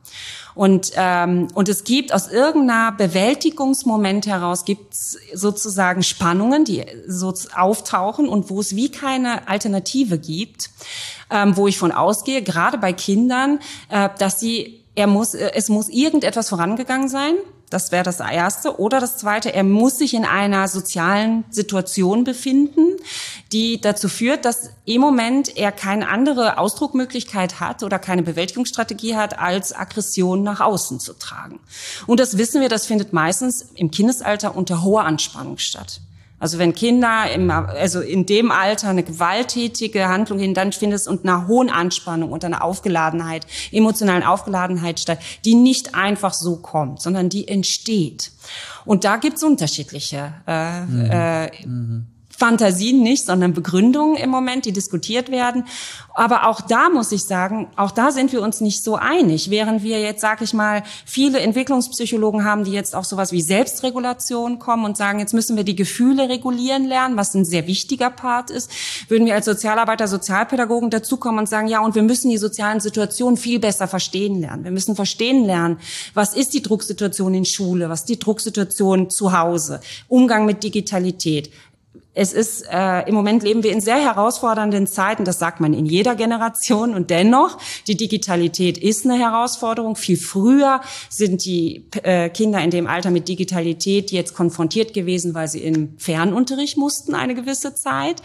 [0.56, 8.26] Und, ähm, und es gibt aus irgendeiner Bewältigungsmoment heraus gibt's sozusagen Spannungen, die so auftauchen
[8.26, 10.70] und wo es wie keine Alternative gibt,
[11.30, 15.90] ähm, wo ich von ausgehe, gerade bei Kindern, äh, dass sie er muss, es muss
[15.90, 17.34] irgendetwas vorangegangen sein,
[17.70, 18.78] das wäre das Erste.
[18.78, 22.96] Oder das Zweite, er muss sich in einer sozialen Situation befinden,
[23.52, 29.38] die dazu führt, dass im Moment er keine andere Ausdruckmöglichkeit hat oder keine Bewältigungsstrategie hat,
[29.38, 31.58] als Aggression nach außen zu tragen.
[32.06, 36.00] Und das wissen wir, das findet meistens im Kindesalter unter hoher Anspannung statt.
[36.38, 41.06] Also wenn Kinder im, also in dem Alter eine gewalttätige Handlung hin, dann findet es
[41.08, 47.00] unter einer hohen Anspannung, unter einer Aufgeladenheit, emotionalen Aufgeladenheit statt, die nicht einfach so kommt,
[47.00, 48.32] sondern die entsteht.
[48.84, 51.10] Und da gibt's unterschiedliche äh, mhm.
[51.10, 52.06] Äh, mhm.
[52.36, 55.64] Fantasien nicht, sondern Begründungen im Moment, die diskutiert werden.
[56.14, 59.50] Aber auch da muss ich sagen, auch da sind wir uns nicht so einig.
[59.50, 64.58] Während wir jetzt, sage ich mal, viele Entwicklungspsychologen haben, die jetzt auf sowas wie Selbstregulation
[64.58, 68.50] kommen und sagen, jetzt müssen wir die Gefühle regulieren lernen, was ein sehr wichtiger Part
[68.50, 68.70] ist,
[69.08, 73.36] würden wir als Sozialarbeiter, Sozialpädagogen dazukommen und sagen, ja, und wir müssen die sozialen Situationen
[73.36, 74.64] viel besser verstehen lernen.
[74.64, 75.78] Wir müssen verstehen lernen,
[76.14, 81.50] was ist die Drucksituation in Schule, was ist die Drucksituation zu Hause, Umgang mit Digitalität,
[82.18, 85.84] es ist, äh, im Moment leben wir in sehr herausfordernden Zeiten, das sagt man in
[85.84, 89.96] jeder Generation und dennoch, die Digitalität ist eine Herausforderung.
[89.96, 95.48] Viel früher sind die äh, Kinder in dem Alter mit Digitalität jetzt konfrontiert gewesen, weil
[95.48, 98.22] sie im Fernunterricht mussten eine gewisse Zeit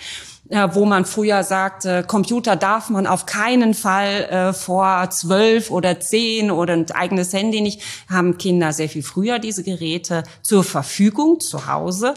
[0.73, 6.51] wo man früher sagte, Computer darf man auf keinen Fall äh, vor zwölf oder zehn
[6.51, 11.67] oder ein eigenes Handy nicht, haben Kinder sehr viel früher diese Geräte zur Verfügung zu
[11.67, 12.15] Hause.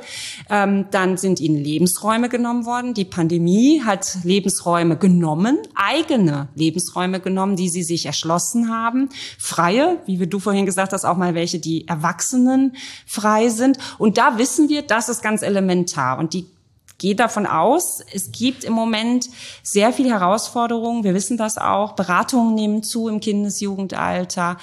[0.51, 2.93] Ähm, dann sind ihnen Lebensräume genommen worden.
[2.95, 9.11] Die Pandemie hat Lebensräume genommen, eigene Lebensräume genommen, die sie sich erschlossen haben.
[9.39, 12.75] Freie, wie du vorhin gesagt hast, auch mal welche, die Erwachsenen
[13.07, 13.79] frei sind.
[13.99, 16.19] Und da wissen wir, das ist ganz elementar.
[16.19, 16.47] Und die
[16.99, 19.29] gehe davon aus, es gibt im Moment
[19.63, 21.05] sehr viele Herausforderungen.
[21.05, 21.93] Wir wissen das auch.
[21.93, 24.57] Beratungen nehmen zu im Kindesjugendalter.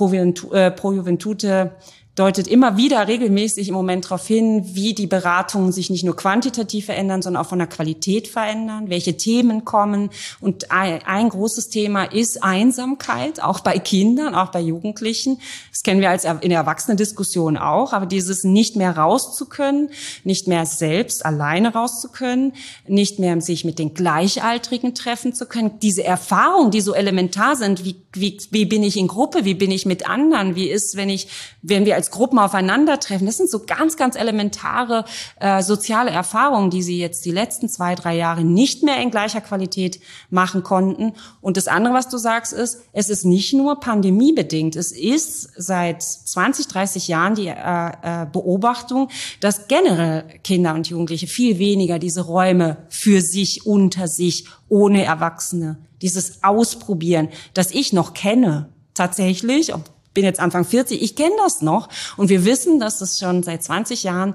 [0.00, 1.72] Äh, Pro Juventute
[2.18, 6.86] deutet immer wieder regelmäßig im Moment darauf hin, wie die Beratungen sich nicht nur quantitativ
[6.86, 10.10] verändern, sondern auch von der Qualität verändern, welche Themen kommen.
[10.40, 15.40] Und ein, großes Thema ist Einsamkeit, auch bei Kindern, auch bei Jugendlichen.
[15.70, 19.90] Das kennen wir als in der Erwachsenendiskussion auch, aber dieses nicht mehr rauszukönnen,
[20.24, 22.52] nicht mehr selbst alleine rauszukönnen,
[22.88, 27.84] nicht mehr sich mit den Gleichaltrigen treffen zu können, diese Erfahrungen, die so elementar sind,
[27.84, 31.10] wie, wie, wie bin ich in Gruppe, wie bin ich mit anderen, wie ist, wenn
[31.10, 31.28] ich,
[31.62, 33.26] wenn wir als als Gruppen aufeinandertreffen.
[33.26, 35.04] Das sind so ganz, ganz elementare
[35.40, 39.40] äh, soziale Erfahrungen, die sie jetzt die letzten zwei, drei Jahre nicht mehr in gleicher
[39.40, 41.12] Qualität machen konnten.
[41.40, 44.76] Und das andere, was du sagst, ist, es ist nicht nur pandemiebedingt.
[44.76, 49.08] Es ist seit 20, 30 Jahren die äh, äh, Beobachtung,
[49.40, 55.78] dass generell Kinder und Jugendliche viel weniger diese Räume für sich, unter sich, ohne Erwachsene,
[56.00, 59.72] dieses Ausprobieren, das ich noch kenne, tatsächlich,
[60.18, 61.88] bin jetzt Anfang 40, ich kenne das noch.
[62.16, 64.34] Und wir wissen, dass es schon seit 20 Jahren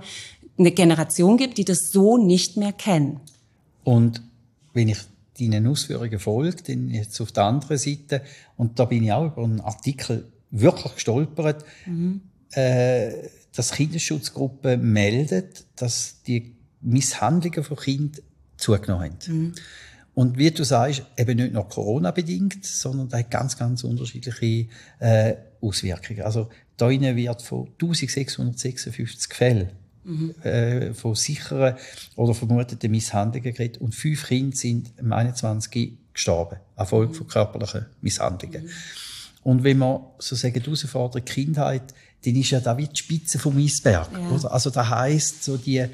[0.58, 3.20] eine Generation gibt, die das so nicht mehr kennen.
[3.84, 4.22] Und
[4.72, 5.00] wenn ich
[5.38, 8.22] deinen Ausführungen folge, dann jetzt auf der anderen Seite,
[8.56, 12.22] und da bin ich auch über einen Artikel wirklich gestolpert, mhm.
[12.52, 13.12] äh,
[13.54, 18.24] dass Kinderschutzgruppen meldet, dass die Misshandlungen von Kindern
[18.56, 19.18] zugenommen haben.
[19.28, 19.54] Mhm.
[20.14, 24.70] Und wie du sagst, eben nicht nur Corona-bedingt, sondern da hat ganz, ganz unterschiedliche
[25.00, 26.22] äh, Auswirkungen.
[26.22, 29.70] Also da wird von 1656 Fällen
[30.04, 30.36] mhm.
[30.44, 31.76] äh, von sicheren
[32.16, 37.18] oder vermuteten Misshandlungen geredet und fünf Kinder sind im 21 gestorben, an Folge mhm.
[37.18, 38.64] von körperlichen Misshandlungen.
[38.64, 38.70] Mhm.
[39.44, 41.94] Und wenn man sozusagen die Herausforderung Kindheit,
[42.26, 44.10] dann ist ja da wie die Spitze vom Eisberg.
[44.14, 44.48] Ja.
[44.48, 45.86] Also da heißt so die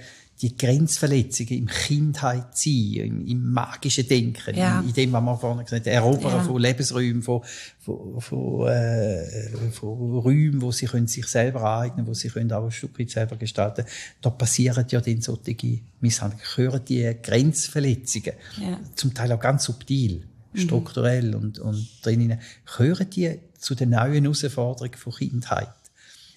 [0.42, 4.80] die Grenzverletzungen im Kindheit sein, im, im magischen Denken, ja.
[4.80, 6.44] in, in, dem, was man vorhin gesagt hat, Erobern ja.
[6.44, 7.42] von Lebensräumen, von,
[7.80, 12.64] von, von, äh, von Räumen, wo sie können sich selber eignen, wo sie können auch
[12.64, 13.84] ein Stück weit selber gestalten.
[14.22, 16.46] Da passieren ja dann solche Misshandlungen.
[16.56, 18.80] Hören die Grenzverletzungen, ja.
[18.96, 20.24] zum Teil auch ganz subtil,
[20.54, 20.58] mhm.
[20.58, 22.40] strukturell und, und drinnen,
[22.78, 25.74] hören die zu den neuen Herausforderungen von Kindheit?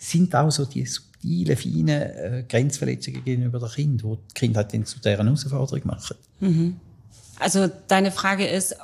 [0.00, 0.88] Sind auch so die
[1.22, 6.16] subtilen, feinen äh, Grenzverletzungen gegenüber der Kind, wo die Kinder dann zu deren Herausforderung machen.
[6.40, 6.76] Mhm.
[7.38, 8.76] Also deine Frage ist,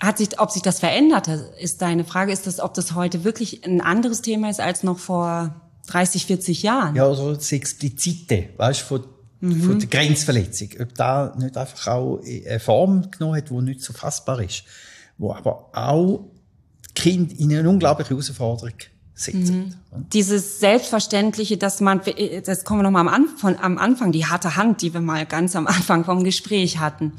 [0.00, 3.24] hat sich, ob sich das verändert hat, ist deine Frage, ist das, ob das heute
[3.24, 5.54] wirklich ein anderes Thema ist als noch vor
[5.86, 6.96] 30, 40 Jahren?
[6.96, 9.04] Ja, also das Explizite, weißt du, von,
[9.40, 9.62] mhm.
[9.62, 10.68] von der Grenzverletzung.
[10.80, 14.64] Ob da nicht einfach auch eine Form genommen hat, die nicht so fassbar ist,
[15.16, 16.26] wo aber auch
[16.94, 18.74] Kind in eine unglaubliche Herausforderung
[19.32, 19.72] Mhm.
[20.12, 22.02] Dieses Selbstverständliche, dass man,
[22.44, 25.56] das kommen wir nochmal am Anfang, am Anfang, die harte Hand, die wir mal ganz
[25.56, 27.12] am Anfang vom Gespräch hatten.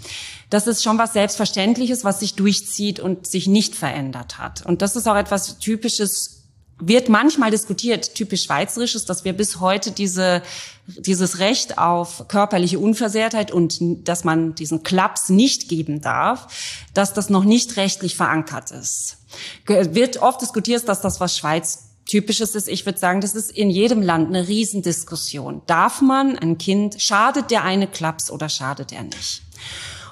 [0.52, 4.64] Das ist schon was Selbstverständliches, was sich durchzieht und sich nicht verändert hat.
[4.66, 6.37] Und das ist auch etwas Typisches
[6.80, 10.44] wird manchmal diskutiert, typisch schweizerisches, dass wir bis heute diese,
[10.86, 17.30] dieses Recht auf körperliche Unversehrtheit und dass man diesen Klaps nicht geben darf, dass das
[17.30, 19.18] noch nicht rechtlich verankert ist.
[19.66, 23.70] Wird oft diskutiert, dass das was Schweiz Typisches ist, ich würde sagen, das ist in
[23.70, 25.62] jedem Land eine Riesendiskussion.
[25.68, 29.42] Darf man ein Kind, schadet der eine Klaps oder schadet er nicht?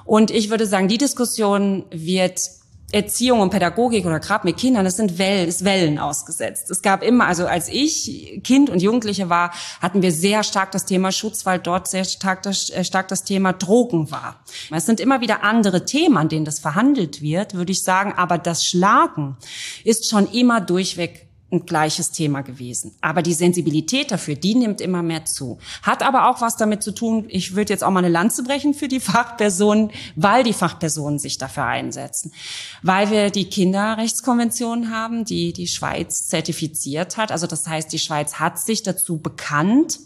[0.03, 2.41] Und ich würde sagen, die Diskussion wird
[2.95, 6.71] Erziehung und Pädagogik oder gerade mit Kindern, das sind Wellen, ist Wellen ausgesetzt.
[6.71, 10.85] Es gab immer, also als ich Kind und Jugendliche war, hatten wir sehr stark das
[10.85, 14.37] Thema Schutz, weil dort sehr stark das, äh, stark das Thema Drogen war.
[14.71, 18.37] Es sind immer wieder andere Themen, an denen das verhandelt wird, würde ich sagen, aber
[18.37, 19.35] das Schlagen
[19.83, 21.24] ist schon immer durchweg
[21.55, 22.95] ein gleiches Thema gewesen.
[23.01, 25.57] Aber die Sensibilität dafür, die nimmt immer mehr zu.
[25.81, 28.73] Hat aber auch was damit zu tun, ich würde jetzt auch mal eine Lanze brechen
[28.73, 32.31] für die Fachpersonen, weil die Fachpersonen sich dafür einsetzen.
[32.81, 37.31] Weil wir die Kinderrechtskonvention haben, die die Schweiz zertifiziert hat.
[37.31, 39.99] Also das heißt, die Schweiz hat sich dazu bekannt,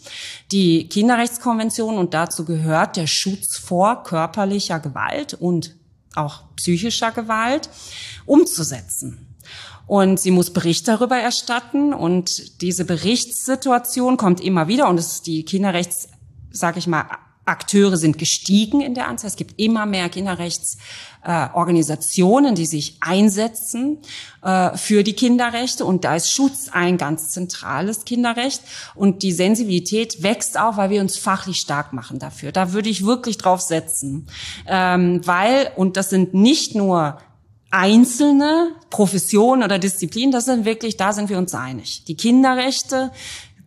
[0.51, 5.75] die Kinderrechtskonvention und dazu gehört der Schutz vor körperlicher Gewalt und
[6.15, 7.69] auch psychischer Gewalt
[8.25, 9.28] umzusetzen
[9.89, 15.43] und sie muss Bericht darüber erstatten und diese Berichtssituation kommt immer wieder und es, die
[15.43, 16.09] Kinderrechts,
[16.51, 17.05] sage ich mal,
[17.45, 19.29] Akteure sind gestiegen in der Anzahl.
[19.29, 23.97] Es gibt immer mehr Kinderrechtsorganisationen, äh, die sich einsetzen
[24.43, 25.85] äh, für die Kinderrechte.
[25.85, 28.61] Und da ist Schutz ein ganz zentrales Kinderrecht.
[28.93, 32.51] Und die Sensibilität wächst auch, weil wir uns fachlich stark machen dafür.
[32.51, 34.27] Da würde ich wirklich drauf setzen.
[34.67, 37.17] Ähm, weil, und das sind nicht nur
[37.71, 42.03] einzelne Professionen oder Disziplinen, das sind wirklich, da sind wir uns einig.
[42.05, 43.11] Die Kinderrechte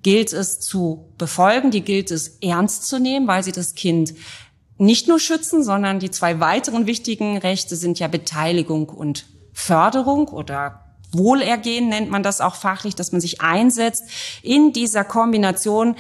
[0.03, 4.14] gilt es zu befolgen, die gilt es ernst zu nehmen, weil sie das Kind
[4.76, 10.82] nicht nur schützen, sondern die zwei weiteren wichtigen Rechte sind ja Beteiligung und Förderung oder
[11.12, 14.05] Wohlergehen nennt man das auch fachlich, dass man sich einsetzt
[14.42, 15.94] in dieser Kombination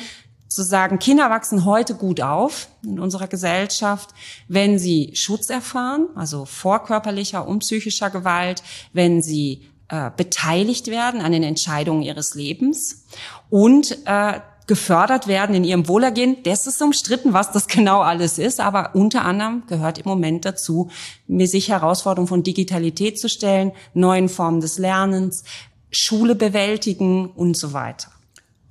[0.54, 4.10] zu sagen, Kinder wachsen heute gut auf in unserer Gesellschaft,
[4.48, 11.20] wenn sie Schutz erfahren, also vor körperlicher und psychischer Gewalt, wenn sie äh, beteiligt werden
[11.20, 13.04] an den Entscheidungen ihres Lebens
[13.50, 16.38] und äh, gefördert werden in ihrem Wohlergehen.
[16.44, 20.90] Das ist umstritten, was das genau alles ist, aber unter anderem gehört im Moment dazu,
[21.26, 25.44] mir sich Herausforderungen von Digitalität zu stellen, neuen Formen des Lernens,
[25.90, 28.08] Schule bewältigen und so weiter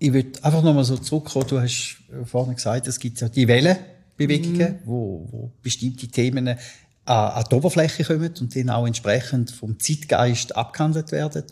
[0.02, 1.46] ich will einfach nochmal so zurückkommen.
[1.48, 4.80] Du hast vorhin gesagt, es gibt ja die Wellenbewegungen, mhm.
[4.84, 6.58] wo, wo bestimmte Themen an,
[7.06, 11.44] an die Oberfläche kommen und dann auch entsprechend vom Zeitgeist abgehandelt werden.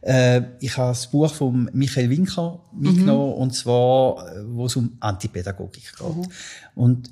[0.00, 3.40] Äh, ich habe das Buch von Michael Winker mitgenommen, mhm.
[3.40, 6.16] und zwar, äh, wo es um Antipädagogik geht.
[6.16, 6.26] Mhm.
[6.74, 7.08] Und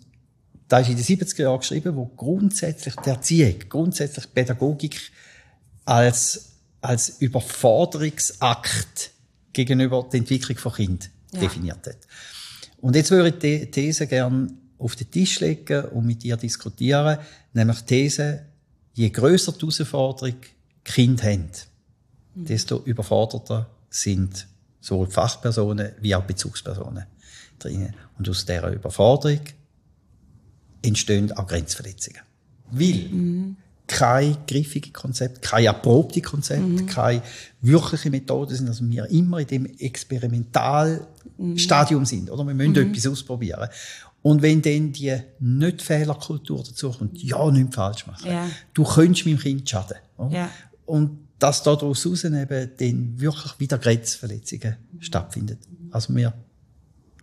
[0.66, 5.12] da ist in den 70er Jahren geschrieben, wo grundsätzlich der Erziehung, grundsätzlich Pädagogik
[5.84, 9.12] als, als Überforderungsakt
[9.52, 11.40] gegenüber der Entwicklung von Kind ja.
[11.40, 11.98] definiert hat.
[12.78, 14.48] Und jetzt würde ich die These gerne
[14.78, 17.18] auf den Tisch legen und mit dir diskutieren,
[17.52, 18.46] nämlich die These,
[18.94, 20.36] je grösser die Herausforderung
[20.82, 21.50] Kind haben,
[22.34, 22.46] mhm.
[22.46, 24.46] desto überforderter sind
[24.80, 27.04] sowohl Fachpersonen wie auch Bezugspersonen
[27.58, 27.94] drinnen.
[28.18, 29.40] Und aus dieser Überforderung
[30.82, 32.22] entstehen auch Grenzverletzungen.
[32.70, 33.56] Weil mhm
[33.90, 36.86] kein griffiges Konzept, kein erprobtes Konzept, mhm.
[36.86, 37.22] keine
[37.60, 42.06] wirkliche Methode sind, also wir immer in dem Experimentalstadium mhm.
[42.06, 42.46] sind, oder?
[42.46, 42.92] Wir müssen mhm.
[42.92, 43.68] etwas ausprobieren.
[44.22, 48.30] Und wenn dann die nicht Fehlerkultur dazu kommt, ja, nichts falsch machen.
[48.30, 48.48] Ja.
[48.74, 49.96] Du könntest meinem Kind schaden.
[50.30, 50.48] Ja.
[50.86, 55.58] Und dass daraus eben dann wirklich wieder Grenzverletzungen stattfinden.
[55.90, 56.32] Also wir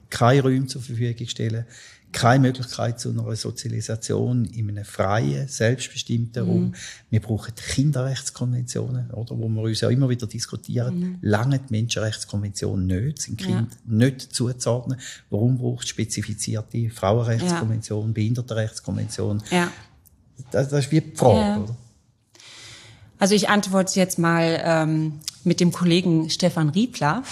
[0.10, 1.66] keine Räume zur Verfügung stellen,
[2.12, 6.50] keine Möglichkeit zu einer Sozialisation in einem freien, selbstbestimmten mhm.
[6.50, 6.76] Raum.
[7.10, 11.00] Wir brauchen Kinderrechtskonventionen, oder, wo wir uns ja immer wieder diskutieren.
[11.00, 11.18] Mhm.
[11.22, 13.78] Lange die Menschenrechtskonvention nicht, sind Kinder ja.
[13.86, 15.00] nicht zuzuordnen.
[15.30, 18.14] Warum braucht es spezifizierte Frauenrechtskonvention, ja.
[18.14, 19.44] Behindertenrechtskonvention?
[19.52, 19.72] Ja.
[20.52, 21.58] Das, das ist wie die Frage, ja.
[21.58, 21.76] oder?
[23.20, 27.24] Also ich antworte jetzt mal ähm, mit dem Kollegen Stefan Riebler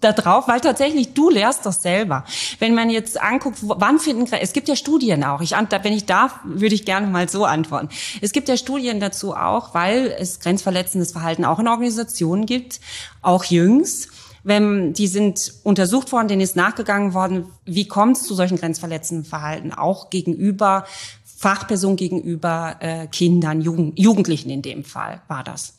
[0.00, 2.24] da drauf, weil tatsächlich du lehrst das selber.
[2.60, 5.40] Wenn man jetzt anguckt, wann finden, es gibt ja Studien auch.
[5.40, 7.88] Ich, wenn ich darf, würde ich gerne mal so antworten.
[8.20, 12.80] Es gibt ja Studien dazu auch, weil es grenzverletzendes Verhalten auch in Organisationen gibt,
[13.22, 14.10] auch jüngst.
[14.44, 19.24] Wenn, die sind untersucht worden, denen ist nachgegangen worden, wie kommt es zu solchen grenzverletzenden
[19.24, 20.86] Verhalten, auch gegenüber
[21.24, 25.74] Fachpersonen, gegenüber äh, Kindern, Jugend, Jugendlichen in dem Fall war das.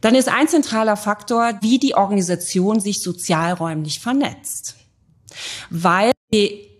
[0.00, 4.76] Dann ist ein zentraler Faktor, wie die Organisation sich sozialräumlich vernetzt.
[5.68, 6.12] Weil,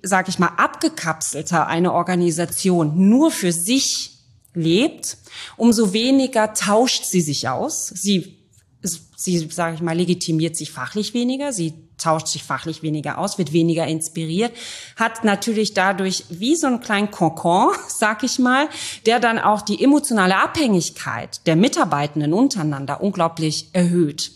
[0.03, 4.13] sag ich mal, abgekapselter eine Organisation nur für sich
[4.55, 5.19] lebt,
[5.57, 7.89] umso weniger tauscht sie sich aus.
[7.89, 8.40] Sie,
[8.83, 11.53] sie, sage ich mal, legitimiert sich fachlich weniger.
[11.53, 14.53] Sie tauscht sich fachlich weniger aus, wird weniger inspiriert,
[14.97, 18.69] hat natürlich dadurch wie so einen kleinen Kokon, sag ich mal,
[19.07, 24.33] der dann auch die emotionale Abhängigkeit der Mitarbeitenden untereinander unglaublich erhöht.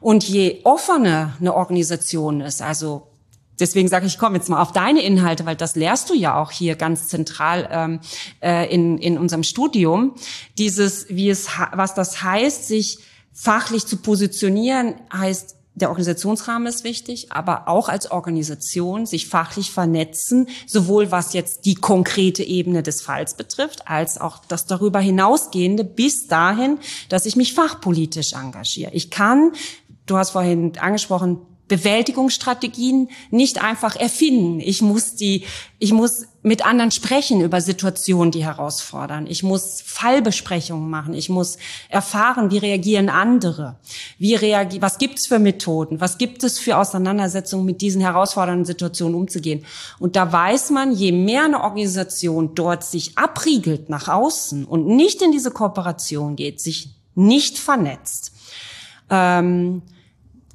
[0.00, 3.08] Und je offener eine Organisation ist, also
[3.58, 6.50] deswegen sage ich, komm jetzt mal auf deine Inhalte, weil das lehrst du ja auch
[6.50, 8.00] hier ganz zentral ähm,
[8.42, 10.14] äh, in, in unserem Studium.
[10.58, 12.98] Dieses, wie es, was das heißt, sich
[13.34, 20.48] fachlich zu positionieren, heißt der Organisationsrahmen ist wichtig, aber auch als Organisation sich fachlich vernetzen,
[20.68, 26.28] sowohl was jetzt die konkrete Ebene des Falls betrifft, als auch das darüber hinausgehende bis
[26.28, 26.78] dahin,
[27.08, 28.92] dass ich mich fachpolitisch engagiere.
[28.92, 29.52] Ich kann,
[30.06, 31.38] du hast vorhin angesprochen,
[31.74, 34.60] Bewältigungsstrategien nicht einfach erfinden.
[34.60, 35.42] Ich muss die,
[35.80, 39.26] ich muss mit anderen sprechen über Situationen, die herausfordern.
[39.26, 41.14] Ich muss Fallbesprechungen machen.
[41.14, 41.58] Ich muss
[41.88, 43.76] erfahren, wie reagieren andere?
[44.18, 46.00] Wie reagieren, was gibt's für Methoden?
[46.00, 49.64] Was gibt es für Auseinandersetzungen, mit diesen herausfordernden Situationen umzugehen?
[49.98, 55.22] Und da weiß man, je mehr eine Organisation dort sich abriegelt nach außen und nicht
[55.22, 58.32] in diese Kooperation geht, sich nicht vernetzt,
[59.10, 59.82] ähm,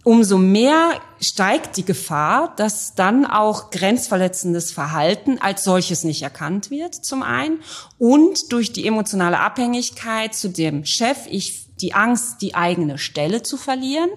[0.10, 6.95] umso mehr steigt die Gefahr, dass dann auch grenzverletzendes Verhalten als solches nicht erkannt wird,
[6.95, 7.60] zum einen,
[7.99, 13.55] und durch die emotionale Abhängigkeit zu dem Chef, ich die Angst, die eigene Stelle zu
[13.55, 14.10] verlieren,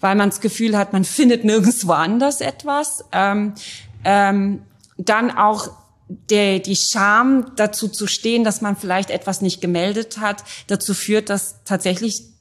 [0.00, 3.02] weil man das Gefühl hat, man findet nirgendwo anders etwas.
[3.10, 3.54] Ähm,
[4.04, 4.60] ähm,
[4.98, 5.70] dann auch
[6.28, 11.30] der, die Scham dazu zu stehen, dass man vielleicht etwas nicht gemeldet hat, dazu führt,
[11.30, 12.31] dass tatsächlich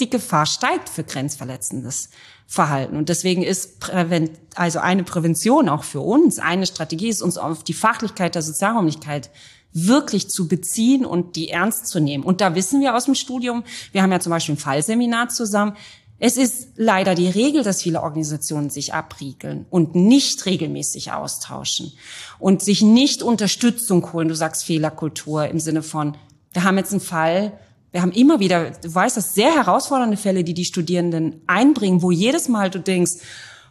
[0.00, 2.10] die Gefahr steigt für grenzverletzendes
[2.46, 2.96] Verhalten.
[2.96, 7.62] Und deswegen ist Präven also eine Prävention auch für uns, eine Strategie ist, uns auf
[7.64, 9.30] die Fachlichkeit der Sozialräumlichkeit
[9.72, 12.24] wirklich zu beziehen und die ernst zu nehmen.
[12.24, 15.76] Und da wissen wir aus dem Studium, wir haben ja zum Beispiel ein Fallseminar zusammen,
[16.20, 21.92] es ist leider die Regel, dass viele Organisationen sich abriegeln und nicht regelmäßig austauschen
[22.38, 24.28] und sich nicht Unterstützung holen.
[24.28, 26.16] Du sagst Fehlerkultur im Sinne von,
[26.52, 27.58] wir haben jetzt einen Fall,
[27.94, 32.10] wir haben immer wieder, du weißt das, sehr herausfordernde Fälle, die die Studierenden einbringen, wo
[32.10, 33.12] jedes Mal du denkst,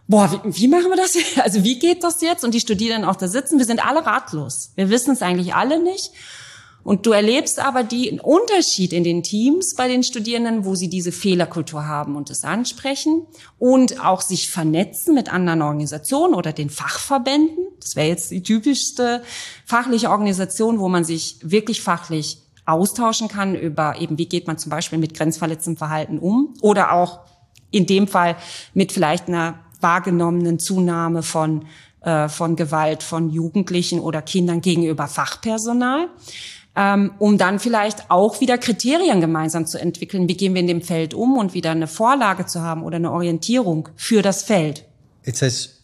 [0.08, 1.38] boah, wie, wie machen wir das jetzt?
[1.44, 2.46] Also wie geht das jetzt?
[2.46, 4.72] Und die Studierenden auch da sitzen, wir sind alle ratlos.
[4.76, 6.12] Wir wissen es eigentlich alle nicht.
[6.86, 11.12] Und du erlebst aber den Unterschied in den Teams bei den Studierenden, wo sie diese
[11.12, 13.28] Fehlerkultur haben und es ansprechen
[13.60, 17.68] und auch sich vernetzen mit anderen Organisationen oder den Fachverbänden.
[17.82, 19.22] Das wäre jetzt die typischste
[19.66, 24.70] fachliche Organisation, wo man sich wirklich fachlich austauschen kann über eben, wie geht man zum
[24.70, 27.20] Beispiel mit grenzverletzendem Verhalten um oder auch
[27.72, 28.36] in dem Fall
[28.74, 31.66] mit vielleicht einer wahrgenommenen Zunahme von,
[32.02, 36.08] äh, von Gewalt von Jugendlichen oder Kindern gegenüber Fachpersonal,
[36.76, 40.82] ähm, um dann vielleicht auch wieder Kriterien gemeinsam zu entwickeln, wie gehen wir in dem
[40.82, 44.86] Feld um und wieder eine Vorlage zu haben oder eine Orientierung für das Feld.
[45.26, 45.83] Jetzt heißt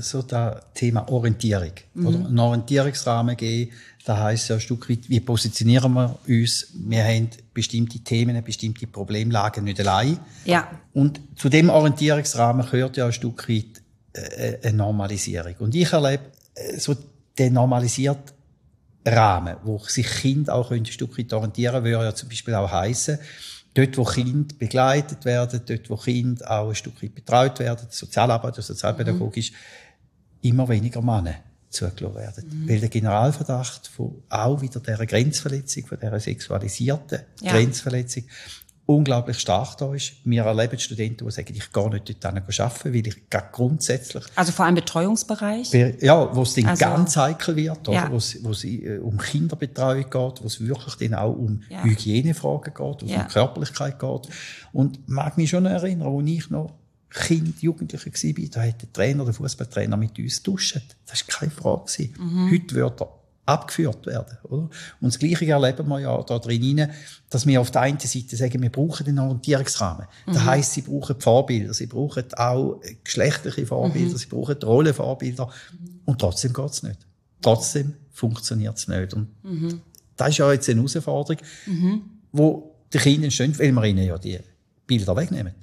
[0.00, 2.06] so das Thema Orientierung mhm.
[2.06, 3.72] oder einen Orientierungsrahmen geben,
[4.04, 6.68] da heißt ja ein Stück weit, wie positionieren wir uns?
[6.74, 10.18] Wir haben bestimmte Themen, bestimmte Problemlagen nicht allein.
[10.44, 10.70] Ja.
[10.94, 13.82] Und zu dem Orientierungsrahmen gehört ja ein Stück weit
[14.14, 15.54] äh, eine Normalisierung.
[15.58, 16.24] Und ich erlebe
[16.54, 16.96] äh, so
[17.38, 18.32] den normalisierten
[19.06, 23.18] Rahmen, wo sich Kinder auch ein Stück weit orientieren, würde ja zum Beispiel auch heißen,
[23.74, 28.56] dort, wo Kinder begleitet werden, dort, wo Kinder auch ein Stück weit betreut werden, Sozialarbeit,
[28.56, 29.56] sozialpädagogisch, mhm.
[30.42, 31.36] immer weniger Männer
[31.70, 32.44] zugelassen werden.
[32.48, 32.68] Mhm.
[32.68, 37.52] Weil der Generalverdacht von auch wieder dieser Grenzverletzung, von dieser sexualisierten ja.
[37.52, 38.24] Grenzverletzung
[38.88, 40.14] unglaublich stark da ist.
[40.24, 43.16] Wir erleben Studenten, die sagen, ich gehe nicht dort arbeiten, weil ich
[43.52, 44.24] grundsätzlich...
[44.34, 45.74] Also vor allem Betreuungsbereich?
[46.00, 47.92] Ja, wo es dann also, ganz heikel wird, oder?
[47.92, 48.10] Ja.
[48.10, 51.84] Wo, es, wo es äh, um Kinderbetreuung geht, wo es wirklich dann auch um ja.
[51.84, 53.24] Hygienefragen geht, wo es ja.
[53.24, 54.28] um Körperlichkeit geht.
[54.72, 56.72] Und mag mich schon erinnern, als ich noch
[57.10, 60.80] Kind, Jugendlicher war, da hat der Trainer, der Fußballtrainer mit uns duschen.
[61.04, 62.08] Das war keine Frage.
[62.18, 62.50] Mhm.
[62.50, 63.17] Heute wird er
[63.48, 64.36] abgeführt werden.
[64.44, 64.62] Oder?
[64.62, 64.70] Und
[65.00, 66.86] das Gleiche erleben wir ja da drin,
[67.30, 70.06] dass wir auf der einen Seite sagen, wir brauchen den Orientierungsrahmen.
[70.26, 70.32] Mhm.
[70.32, 74.16] Das heisst, sie brauchen Vorbilder, sie brauchen auch geschlechtliche Vorbilder, mhm.
[74.18, 75.48] sie brauchen Rollenvorbilder.
[76.04, 76.98] Und trotzdem geht's nicht.
[77.40, 79.14] Trotzdem funktioniert's nicht.
[79.14, 79.80] Und mhm.
[80.16, 82.02] das ist ja jetzt eine Herausforderung, mhm.
[82.32, 84.38] wo die Kinder entstehen, weil wir ihnen ja die
[84.86, 85.54] Bilder wegnehmen.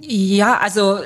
[0.00, 1.00] Ja, also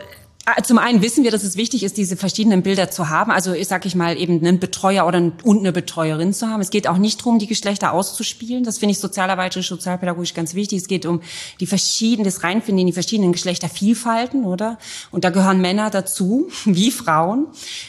[0.62, 3.30] zum einen wissen wir, dass es wichtig ist, diese verschiedenen Bilder zu haben.
[3.30, 6.60] Also, ich sag ich mal, eben einen Betreuer oder und eine Betreuerin zu haben.
[6.60, 8.62] Es geht auch nicht darum, die Geschlechter auszuspielen.
[8.62, 10.82] Das finde ich sozialarbeiterisch, sozialpädagogisch ganz wichtig.
[10.82, 11.22] Es geht um
[11.60, 14.78] die verschiedenen, das Reinfinden in die verschiedenen Geschlechtervielfalten, oder?
[15.10, 17.46] Und da gehören Männer dazu, wie Frauen.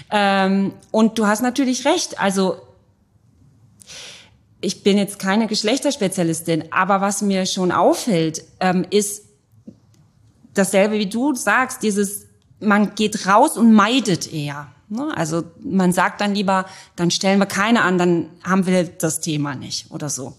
[0.09, 2.19] Ähm, und du hast natürlich recht.
[2.21, 2.55] Also,
[4.61, 9.25] ich bin jetzt keine Geschlechterspezialistin, aber was mir schon auffällt, ähm, ist
[10.53, 12.24] dasselbe wie du sagst, dieses
[12.65, 14.67] man geht raus und meidet eher.
[14.89, 15.11] Ne?
[15.15, 19.55] Also man sagt dann lieber, dann stellen wir keine an, dann haben wir das Thema
[19.55, 20.33] nicht oder so.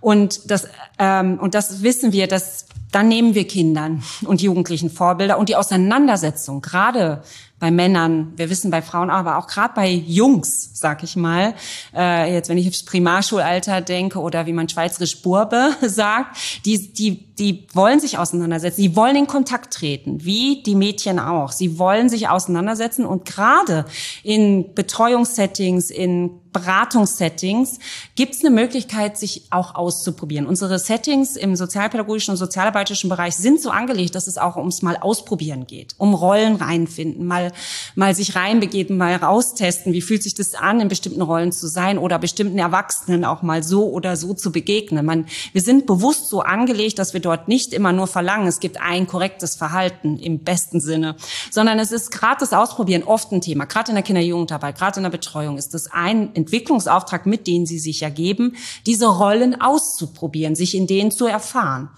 [0.00, 5.38] Und das, ähm, und das wissen wir, dass dann nehmen wir Kindern und Jugendlichen Vorbilder
[5.38, 7.22] und die Auseinandersetzung, gerade
[7.62, 11.54] bei Männern, wir wissen bei Frauen, aber auch gerade bei Jungs, sag ich mal,
[11.94, 17.32] äh, jetzt wenn ich aufs Primarschulalter denke oder wie man schweizerisch Burbe sagt, die, die,
[17.36, 21.52] die wollen sich auseinandersetzen, die wollen in Kontakt treten, wie die Mädchen auch.
[21.52, 23.84] Sie wollen sich auseinandersetzen und gerade
[24.24, 27.78] in Betreuungssettings, in Beratungssettings
[28.14, 30.46] gibt es eine Möglichkeit, sich auch auszuprobieren.
[30.46, 34.96] Unsere Settings im sozialpädagogischen und sozialarbeiterischen Bereich sind so angelegt, dass es auch ums mal
[34.96, 37.51] ausprobieren geht, um Rollen reinfinden, mal,
[37.94, 41.98] mal sich reinbegeben, mal raustesten, wie fühlt sich das an, in bestimmten Rollen zu sein
[41.98, 45.04] oder bestimmten Erwachsenen auch mal so oder so zu begegnen.
[45.04, 48.80] Man, wir sind bewusst so angelegt, dass wir dort nicht immer nur verlangen, es gibt
[48.80, 51.16] ein korrektes Verhalten im besten Sinne,
[51.50, 55.04] sondern es ist gerade das Ausprobieren oft ein Thema, gerade in der Kinder-Jugendarbeit, gerade in
[55.04, 60.74] der Betreuung ist das ein Entwicklungsauftrag, mit denen sie sich ergeben, diese Rollen auszuprobieren, sich
[60.74, 61.90] in denen zu erfahren.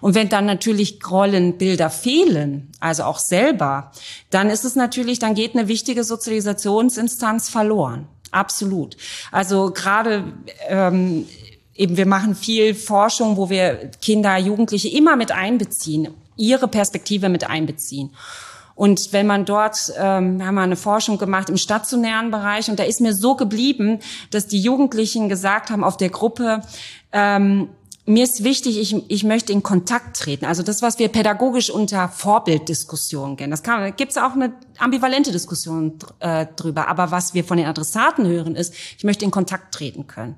[0.00, 3.92] Und wenn dann natürlich Rollenbilder fehlen, also auch selber,
[4.30, 8.08] dann ist es natürlich, dann geht eine wichtige Sozialisationsinstanz verloren.
[8.32, 8.96] Absolut.
[9.30, 10.32] Also gerade
[10.68, 11.26] ähm,
[11.74, 17.48] eben wir machen viel Forschung, wo wir Kinder, Jugendliche immer mit einbeziehen, ihre Perspektive mit
[17.48, 18.10] einbeziehen.
[18.74, 22.84] Und wenn man dort, ähm, haben wir eine Forschung gemacht im stationären Bereich und da
[22.84, 26.62] ist mir so geblieben, dass die Jugendlichen gesagt haben auf der Gruppe,
[27.12, 27.68] ähm,
[28.04, 30.44] mir ist wichtig, ich, ich möchte in Kontakt treten.
[30.44, 33.52] Also das, was wir pädagogisch unter Vorbilddiskussion kennen.
[33.52, 36.88] Das kann, gibt's auch eine ambivalente Diskussion äh, drüber.
[36.88, 40.36] Aber was wir von den Adressaten hören, ist, ich möchte in Kontakt treten können.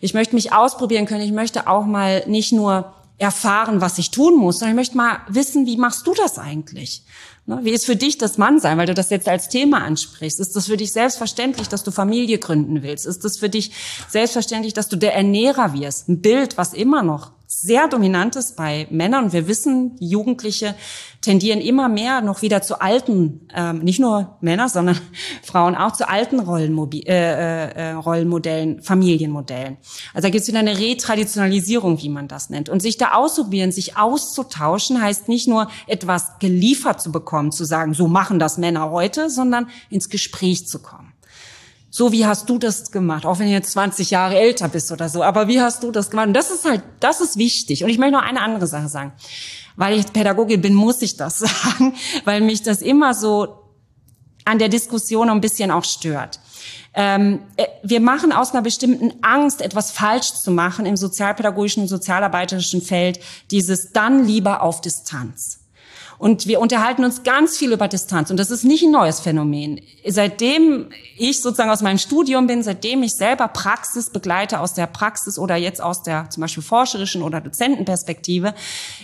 [0.00, 1.20] Ich möchte mich ausprobieren können.
[1.20, 5.20] Ich möchte auch mal nicht nur erfahren, was ich tun muss, sondern ich möchte mal
[5.28, 7.04] wissen, wie machst du das eigentlich?
[7.44, 10.38] Ne, wie ist für dich das Mannsein, weil du das jetzt als Thema ansprichst?
[10.38, 13.04] Ist das für dich selbstverständlich, dass du Familie gründen willst?
[13.04, 13.72] Ist das für dich
[14.08, 16.08] selbstverständlich, dass du der Ernährer wirst?
[16.08, 19.32] Ein Bild, was immer noch sehr dominant ist bei Männern.
[19.34, 20.74] Wir wissen, Jugendliche
[21.20, 24.98] tendieren immer mehr noch wieder zu alten, ähm, nicht nur Männer, sondern
[25.42, 29.76] Frauen auch zu alten Rollenmobi äh, äh, Rollenmodellen, Familienmodellen.
[30.14, 32.70] Also da gibt es wieder eine Retraditionalisierung, wie man das nennt.
[32.70, 37.92] Und sich da ausprobieren, sich auszutauschen, heißt nicht nur etwas geliefert zu bekommen, zu sagen,
[37.92, 41.11] so machen das Männer heute, sondern ins Gespräch zu kommen.
[41.94, 45.10] So wie hast du das gemacht, auch wenn du jetzt 20 Jahre älter bist oder
[45.10, 45.22] so.
[45.22, 46.28] Aber wie hast du das gemacht?
[46.28, 47.84] Und das ist halt, das ist wichtig.
[47.84, 49.12] Und ich möchte noch eine andere Sache sagen.
[49.76, 53.58] Weil ich Pädagogin bin, muss ich das sagen, weil mich das immer so
[54.46, 56.40] an der Diskussion ein bisschen auch stört.
[56.94, 61.88] Ähm, äh, wir machen aus einer bestimmten Angst, etwas falsch zu machen im sozialpädagogischen und
[61.88, 63.20] sozialarbeiterischen Feld,
[63.50, 65.61] dieses dann lieber auf Distanz.
[66.22, 68.30] Und wir unterhalten uns ganz viel über Distanz.
[68.30, 69.80] Und das ist nicht ein neues Phänomen.
[70.06, 75.36] Seitdem ich sozusagen aus meinem Studium bin, seitdem ich selber Praxis begleite aus der Praxis
[75.36, 78.54] oder jetzt aus der zum Beispiel forscherischen oder Dozentenperspektive,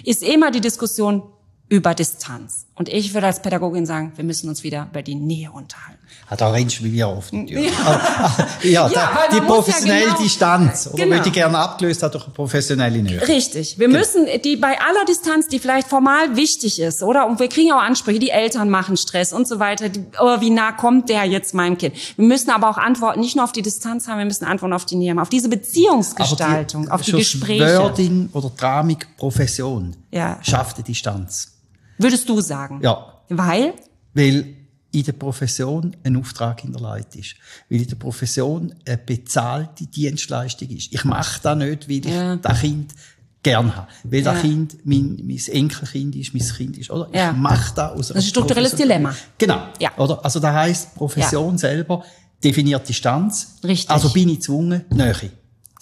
[0.04, 1.24] ist immer die Diskussion
[1.68, 2.67] über Distanz.
[2.78, 5.98] Und ich würde als Pädagogin sagen, wir müssen uns wieder über die Nähe unterhalten.
[6.30, 7.32] Ja, da rennst du wie wir oft.
[7.32, 7.60] Ja,
[8.62, 10.86] ja, da, die professionelle ja genau, Distanz.
[10.86, 11.16] Oder genau.
[11.16, 13.26] würde ich gerne abgelöst hat durch eine professionelle Nähe.
[13.26, 13.78] Richtig.
[13.78, 13.98] Wir genau.
[13.98, 17.26] müssen die bei aller Distanz, die vielleicht formal wichtig ist, oder?
[17.26, 19.88] Und wir kriegen auch Ansprüche, die Eltern machen Stress und so weiter.
[19.88, 21.96] Die, oh, wie nah kommt der jetzt meinem Kind?
[22.16, 24.84] Wir müssen aber auch Antworten nicht nur auf die Distanz haben, wir müssen Antworten auf
[24.84, 27.78] die Nähe haben, auf diese Beziehungsgestaltung, die, auf die Gespräche.
[27.78, 30.38] Wording oder Dramik Profession ja.
[30.42, 31.57] schafft die Distanz.
[31.98, 32.80] Würdest du sagen?
[32.82, 33.22] Ja.
[33.28, 33.74] Weil?
[34.14, 34.54] Weil
[34.90, 37.34] in der Profession ein Auftrag hinterlegt ist.
[37.68, 40.92] Weil in der Profession eine bezahlte Dienstleistung ist.
[40.92, 42.34] Ich mache das nicht, weil ja.
[42.34, 42.94] ich das Kind
[43.42, 43.88] gern habe.
[44.04, 44.32] Weil ja.
[44.32, 47.08] das Kind mein, mein Enkelkind ist, mein Kind ist, oder?
[47.12, 47.32] Ja.
[47.32, 49.14] Ich mache das aus Das ist ein strukturelles Dilemma.
[49.36, 49.68] Genau.
[49.78, 49.96] Ja.
[49.98, 50.24] Oder?
[50.24, 51.58] Also das heisst, Profession ja.
[51.58, 52.04] selber
[52.42, 53.58] definiert Distanz.
[53.64, 53.90] Richtig.
[53.90, 55.14] Also bin ich gezwungen, Nähe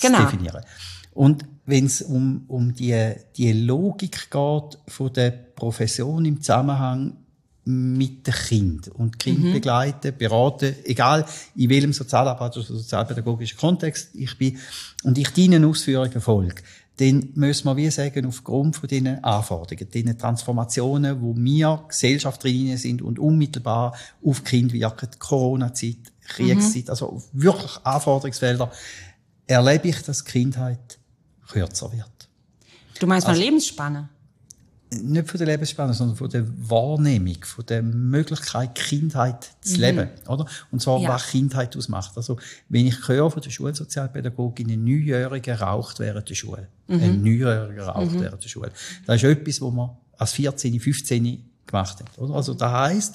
[0.00, 0.18] genau.
[0.18, 0.64] zu definieren.
[1.12, 7.16] Und wenn es um, um die, die Logik geht von der Profession im Zusammenhang
[7.64, 9.52] mit dem Kind und Kind mhm.
[9.52, 11.26] begleiten, beraten, egal
[11.56, 14.56] in welchem Sozialarbeit oder sozialpädagogischen Kontext ich bin
[15.02, 16.62] und ich deinen Ausführungen folge,
[16.98, 22.76] dann müssen wir wie sagen, aufgrund von diesen Anforderungen, diesen Transformationen, wo wir Gesellschaft drin
[22.76, 23.94] sind und unmittelbar
[24.24, 26.90] auf Kind wirken, Corona-Zeit, Kriegszeit, mhm.
[26.90, 28.70] also wirklich Anforderungsfelder,
[29.46, 30.98] erlebe ich, dass Kindheit
[31.48, 32.28] kürzer wird.
[33.00, 34.08] Du meinst also, mal Lebensspanne?
[34.90, 39.80] Nicht von der Lebensspanne, sondern von der Wahrnehmung, von der Möglichkeit, Kindheit zu mhm.
[39.80, 40.46] leben, oder?
[40.70, 41.08] Und zwar, ja.
[41.08, 42.12] was Kindheit ausmacht.
[42.16, 46.68] Also, wenn ich höre von der Schulsozialpädagogin, ein Neunjähriger raucht während der Schule.
[46.86, 47.02] Mhm.
[47.02, 48.20] Ein Neunjähriger raucht mhm.
[48.20, 48.70] während der Schule.
[49.06, 52.34] Das ist etwas, was man als 14, 15 gemacht hat, oder?
[52.34, 53.14] Also, das heisst,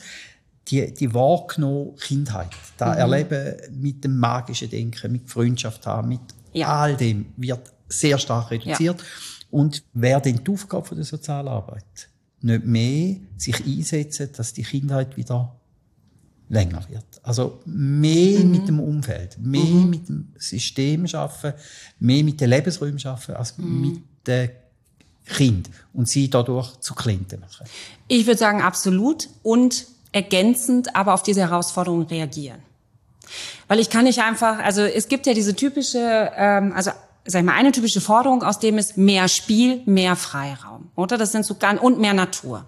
[0.68, 2.98] die, die wahrgenommene Kindheit, da mhm.
[2.98, 6.22] Erleben mit dem magischen Denken, mit Freundschaft haben, mit
[6.54, 6.68] ja.
[6.68, 9.00] all dem, wird sehr stark reduziert.
[9.00, 9.08] Ja.
[9.52, 12.10] Und wer denn die Aufgabe der Sozialarbeit?
[12.42, 15.56] Nicht mehr sich einsetzen, dass die Kindheit wieder
[16.50, 17.06] länger wird.
[17.24, 18.52] Also mehr mhm.
[18.52, 19.90] mit dem Umfeld, mehr mhm.
[19.90, 21.54] mit dem System schaffen,
[22.00, 23.82] mehr mit den Lebensräumen schaffen, als mhm.
[23.82, 24.50] mit den
[25.26, 27.66] Kind und sie dadurch zu Klienten machen.
[28.08, 32.60] Ich würde sagen absolut und ergänzend, aber auf diese Herausforderungen reagieren.
[33.68, 36.92] Weil ich kann nicht einfach, also es gibt ja diese typische, ähm, also
[37.26, 41.18] sag ich mal, eine typische Forderung aus dem ist mehr Spiel, mehr Freiraum, oder?
[41.18, 42.66] Das sind so ganz, und mehr Natur.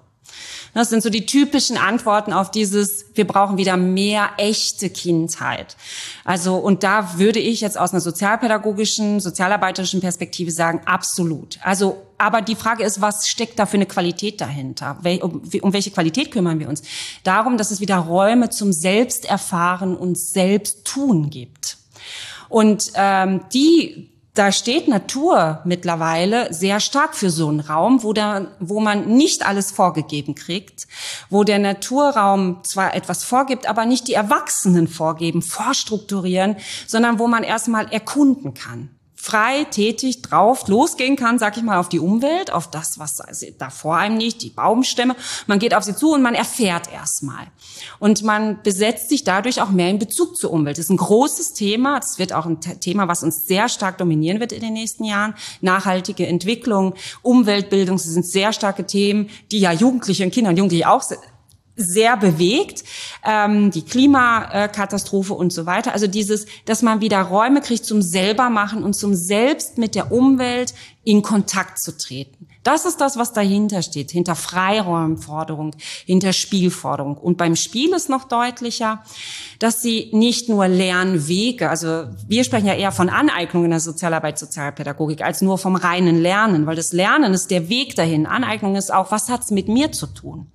[0.74, 5.78] Das sind so die typischen Antworten auf dieses, wir brauchen wieder mehr echte Kindheit.
[6.24, 11.60] Also, und da würde ich jetzt aus einer sozialpädagogischen, sozialarbeiterischen Perspektive sagen, absolut.
[11.62, 14.97] Also, aber die Frage ist, was steckt da für eine Qualität dahinter?
[15.22, 15.41] Um,
[15.74, 16.82] welche Qualität kümmern wir uns?
[17.24, 21.78] Darum, dass es wieder Räume zum Selbsterfahren und Selbsttun gibt.
[22.49, 28.47] Und ähm, die da steht Natur mittlerweile sehr stark für so einen Raum, wo, da,
[28.59, 30.88] wo man nicht alles vorgegeben kriegt,
[31.29, 36.57] wo der Naturraum zwar etwas vorgibt, aber nicht die Erwachsenen vorgeben, vorstrukturieren,
[36.88, 38.89] sondern wo man erstmal erkunden kann
[39.24, 43.21] frei, tätig drauf losgehen kann, sag ich mal, auf die Umwelt, auf das, was
[43.57, 45.15] da vor einem liegt, die Baumstämme.
[45.47, 47.47] Man geht auf sie zu und man erfährt erstmal.
[47.99, 50.78] Und man besetzt sich dadurch auch mehr in Bezug zur Umwelt.
[50.78, 52.01] Das ist ein großes Thema.
[52.01, 55.36] Das wird auch ein Thema, was uns sehr stark dominieren wird in den nächsten Jahren.
[55.61, 60.89] Nachhaltige Entwicklung, Umweltbildung, das sind sehr starke Themen, die ja Jugendliche und Kinder und Jugendliche
[60.89, 61.01] auch
[61.76, 62.84] sehr bewegt,
[63.26, 65.93] ähm, die Klimakatastrophe und so weiter.
[65.93, 70.11] Also dieses, dass man wieder Räume kriegt zum selber machen und zum selbst mit der
[70.11, 72.47] Umwelt in Kontakt zu treten.
[72.64, 77.18] Das ist das, was dahinter steht, hinter Freiräumforderung, hinter Spielforderung.
[77.18, 79.03] Und beim Spiel ist noch deutlicher,
[79.59, 84.39] dass sie nicht nur Lernwege, also wir sprechen ja eher von Aneignung in der Sozialarbeit,
[84.39, 88.26] Sozialpädagogik, als nur vom reinen Lernen, weil das Lernen ist der Weg dahin.
[88.26, 90.51] Aneignung ist auch, was hat's mit mir zu tun?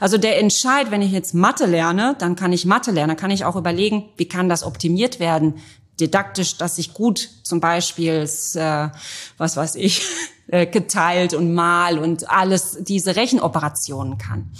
[0.00, 3.30] Also der Entscheid, wenn ich jetzt Mathe lerne, dann kann ich Mathe lernen, dann kann
[3.30, 5.54] ich auch überlegen, wie kann das optimiert werden?
[6.00, 8.88] Didaktisch, dass ich gut zum Beispiel, äh,
[9.36, 10.02] was weiß ich,
[10.48, 14.50] äh, geteilt und mal und alles diese Rechenoperationen kann.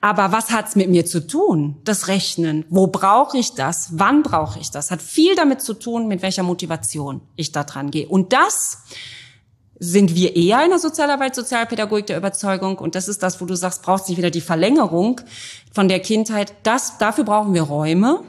[0.00, 1.76] Aber was hat's mit mir zu tun?
[1.84, 2.64] Das Rechnen.
[2.68, 3.88] Wo brauche ich das?
[3.92, 4.90] Wann brauche ich das?
[4.90, 8.06] Hat viel damit zu tun, mit welcher Motivation ich da dran gehe.
[8.06, 8.78] Und das
[9.78, 12.78] sind wir eher in der Sozialarbeit, Sozialpädagogik der Überzeugung.
[12.78, 15.20] Und das ist das, wo du sagst, braucht sich wieder die Verlängerung
[15.72, 16.54] von der Kindheit.
[16.62, 18.22] Das, dafür brauchen wir Räume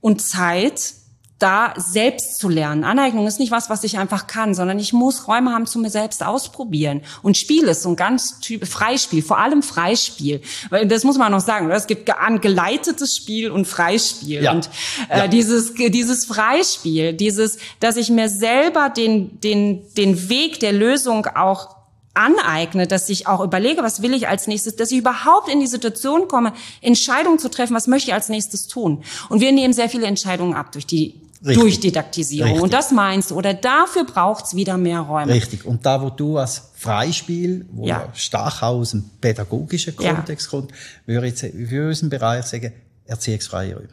[0.00, 0.94] und Zeit,
[1.42, 2.84] da selbst zu lernen.
[2.84, 5.90] Aneignung ist nicht was, was ich einfach kann, sondern ich muss Räume haben zu mir
[5.90, 7.02] selbst ausprobieren.
[7.22, 10.40] Und Spiel ist so ein ganz typ Freispiel, vor allem Freispiel.
[10.70, 11.74] Weil das muss man noch sagen, oder?
[11.74, 14.42] es gibt geleitetes Spiel und Freispiel.
[14.42, 14.52] Ja.
[14.52, 14.70] Und
[15.08, 15.28] äh, ja.
[15.28, 21.76] dieses dieses Freispiel, dieses, dass ich mir selber den den den Weg der Lösung auch
[22.14, 25.66] aneigne, dass ich auch überlege, was will ich als nächstes, dass ich überhaupt in die
[25.66, 29.02] Situation komme, Entscheidungen zu treffen, was möchte ich als nächstes tun.
[29.28, 31.60] Und wir nehmen sehr viele Entscheidungen ab durch die Richtig.
[31.60, 32.50] Durchdidaktisierung.
[32.50, 32.62] Richtig.
[32.62, 33.34] Und das meinst du.
[33.34, 35.32] Oder dafür braucht's wieder mehr Räume.
[35.32, 35.64] Richtig.
[35.64, 40.50] Und da, wo du als Freispiel, wo ja, stark aus dem pädagogischen Kontext ja.
[40.50, 40.72] kommt,
[41.04, 42.72] würde ich für unseren Bereich sagen,
[43.06, 43.88] erziehungsfreie Räume.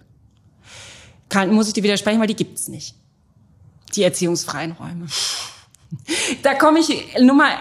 [1.28, 2.95] Kann, muss ich dir widersprechen, weil die gibt's nicht.
[3.95, 5.08] Die erziehungsfreien Räume.
[6.44, 7.52] Da komme ich nun mal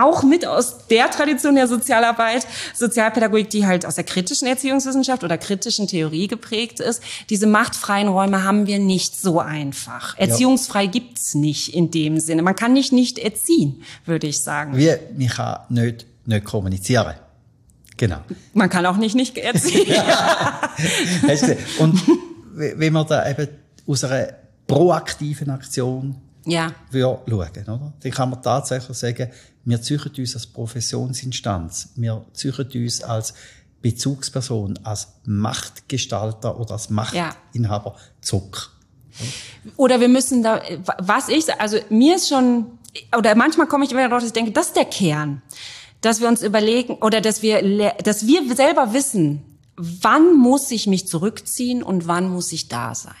[0.00, 5.38] auch mit aus der Tradition der Sozialarbeit, Sozialpädagogik, die halt aus der kritischen Erziehungswissenschaft oder
[5.38, 7.02] kritischen Theorie geprägt ist.
[7.30, 10.18] Diese machtfreien Räume haben wir nicht so einfach.
[10.18, 10.90] Erziehungsfrei ja.
[10.90, 12.42] gibt's nicht in dem Sinne.
[12.42, 14.76] Man kann nicht nicht erziehen, würde ich sagen.
[14.76, 17.14] Wie, man kann nicht, nicht kommunizieren.
[17.96, 18.18] Genau.
[18.54, 19.94] Man kann auch nicht nicht erziehen.
[21.78, 22.00] Und
[22.54, 23.48] wenn man da eben
[23.86, 24.28] aus einer
[24.66, 26.16] proaktiven Aktion
[26.50, 26.74] ja.
[26.92, 27.92] schauen, oder?
[28.00, 29.30] Dann kann man tatsächlich sagen,
[29.64, 33.34] wir züchen uns als Professionsinstanz, wir züchen uns als
[33.82, 38.02] Bezugsperson, als Machtgestalter oder als Machtinhaber ja.
[38.20, 38.70] zurück.
[39.76, 40.62] Oder wir müssen da,
[40.98, 42.66] was ich, also mir ist schon,
[43.16, 45.42] oder manchmal komme ich immer darauf, dass ich denke, das ist der Kern,
[46.00, 49.42] dass wir uns überlegen, oder dass wir, dass wir selber wissen,
[49.76, 53.14] wann muss ich mich zurückziehen und wann muss ich da sein.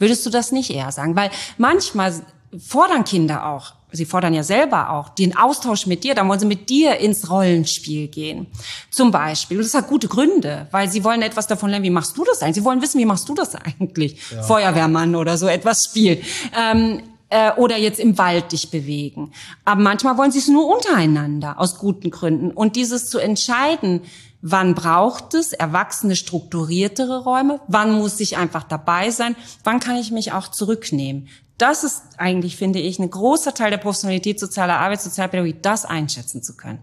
[0.00, 1.14] Würdest du das nicht eher sagen?
[1.14, 2.14] Weil manchmal
[2.58, 6.46] fordern Kinder auch, sie fordern ja selber auch den Austausch mit dir, dann wollen sie
[6.46, 8.46] mit dir ins Rollenspiel gehen.
[8.90, 9.58] Zum Beispiel.
[9.58, 12.42] Und das hat gute Gründe, weil sie wollen etwas davon lernen, wie machst du das
[12.42, 12.56] eigentlich?
[12.56, 14.18] Sie wollen wissen, wie machst du das eigentlich?
[14.32, 14.42] Ja.
[14.42, 16.18] Feuerwehrmann oder so etwas spielen.
[16.58, 19.32] Ähm, äh, oder jetzt im Wald dich bewegen.
[19.64, 22.50] Aber manchmal wollen sie es nur untereinander, aus guten Gründen.
[22.50, 24.00] Und dieses zu entscheiden,
[24.42, 27.60] Wann braucht es erwachsene, strukturiertere Räume?
[27.68, 29.36] Wann muss ich einfach dabei sein?
[29.64, 31.28] Wann kann ich mich auch zurücknehmen?
[31.58, 36.42] Das ist eigentlich, finde ich, ein großer Teil der Professionalität sozialer Arbeit, Sozialpädagogik, das einschätzen
[36.42, 36.78] zu können.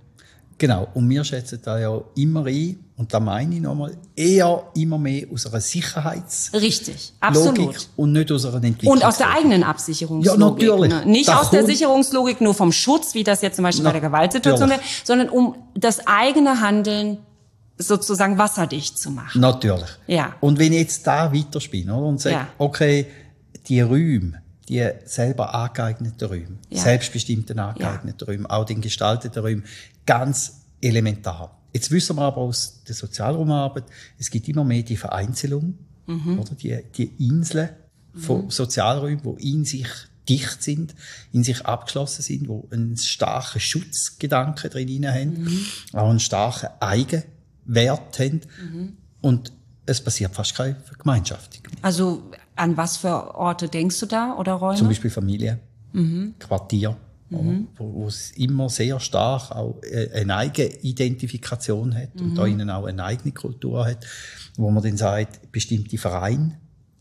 [0.59, 0.87] Genau.
[0.93, 5.27] Und wir schätzen da ja immer ein, und da meine ich nochmal, eher immer mehr
[5.31, 7.57] aus einer Sicherheits Richtig, absolut.
[7.57, 8.93] Logik und nicht aus einer Entwicklung.
[8.93, 10.41] Und aus der eigenen Absicherungslogik.
[10.41, 10.91] Ja, natürlich.
[10.91, 11.05] Ne?
[11.05, 14.01] Nicht da aus der Sicherungslogik nur vom Schutz, wie das jetzt zum Beispiel bei der
[14.01, 17.19] Gewaltsituation wäre, sondern um das eigene Handeln
[17.78, 19.39] sozusagen wasserdicht zu machen.
[19.41, 19.89] Natürlich.
[20.07, 20.36] Ja.
[20.39, 22.47] Und wenn ich jetzt da weiterspinne oder, und sage, ja.
[22.57, 23.07] okay,
[23.67, 26.82] die Räume, die selber angeeigneten Räume, ja.
[26.82, 28.34] selbstbestimmten angeeigneten ja.
[28.34, 29.63] Räume, auch den gestalteten Räumen,
[30.05, 31.57] ganz elementar.
[31.73, 33.84] Jetzt wissen wir aber aus der Sozialraumarbeit,
[34.17, 36.39] es gibt immer mehr die Vereinzelung, mhm.
[36.39, 37.69] oder die, die Inseln
[38.15, 38.49] von mhm.
[38.49, 39.88] Sozialräumen, die in sich
[40.28, 40.95] dicht sind,
[41.32, 45.65] in sich abgeschlossen sind, wo einen starken Schutzgedanken drin haben, mhm.
[45.93, 47.23] auch einen starken Eigen
[47.68, 48.41] Wert haben.
[48.61, 48.97] Mhm.
[49.22, 49.51] Und
[49.86, 51.61] es passiert fast keine Gemeinschaft.
[51.82, 52.24] Also
[52.55, 54.78] an was für Orte denkst du da oder Räume?
[54.78, 55.59] Zum Beispiel Familie,
[55.93, 56.36] mhm.
[56.39, 56.97] Quartier,
[57.30, 57.68] mhm.
[57.78, 62.51] Wo, es immer sehr stark auch äh, eine eigene Identifikation hat und da mhm.
[62.51, 64.05] ihnen auch eine eigene Kultur hat,
[64.57, 66.59] wo man dann sagt, bestimmte Vereine,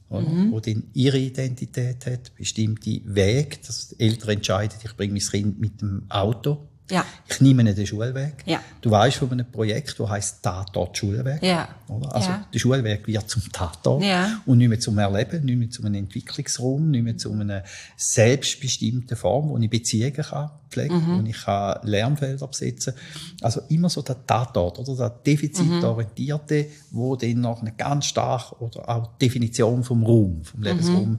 [0.09, 0.53] oder, mhm.
[0.53, 5.81] wo dann ihre Identität hat, bestimmte Wege, dass Eltern entscheiden, ich bringe mein Kind mit
[5.81, 7.05] dem Auto ja.
[7.28, 8.45] Ich nehme den Schulweg.
[8.47, 8.61] Ja.
[8.80, 11.43] Du weißt von einem Projekt, das heisst Tatort Schulweg.
[11.43, 11.68] Ja.
[11.89, 12.14] Oder?
[12.14, 12.47] Also ja.
[12.53, 14.41] der Schulweg wird zum Tatort ja.
[14.47, 17.64] und nicht mehr zum Erleben, nicht mehr zu einem Entwicklungsraum, nicht mehr zu einer
[17.97, 21.24] selbstbestimmten Form, wo ich Beziehungen kann pflegen, mhm.
[21.24, 22.95] wo ich kann Lernfelder besetzen
[23.41, 26.97] Also immer so der Tatort oder der defizitorientierte, mhm.
[26.97, 31.18] wo dann noch eine ganz stark oder auch Definition vom Raum, vom Lebensraum mhm.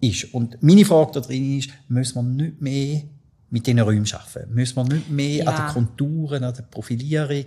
[0.00, 0.32] ist.
[0.32, 3.02] Und meine Frage da drin ist, müssen wir nicht mehr
[3.50, 4.54] mit diesen Räumen arbeiten?
[4.54, 5.50] Müssen wir nicht mehr ja.
[5.50, 7.46] an den Konturen, an der Profilierung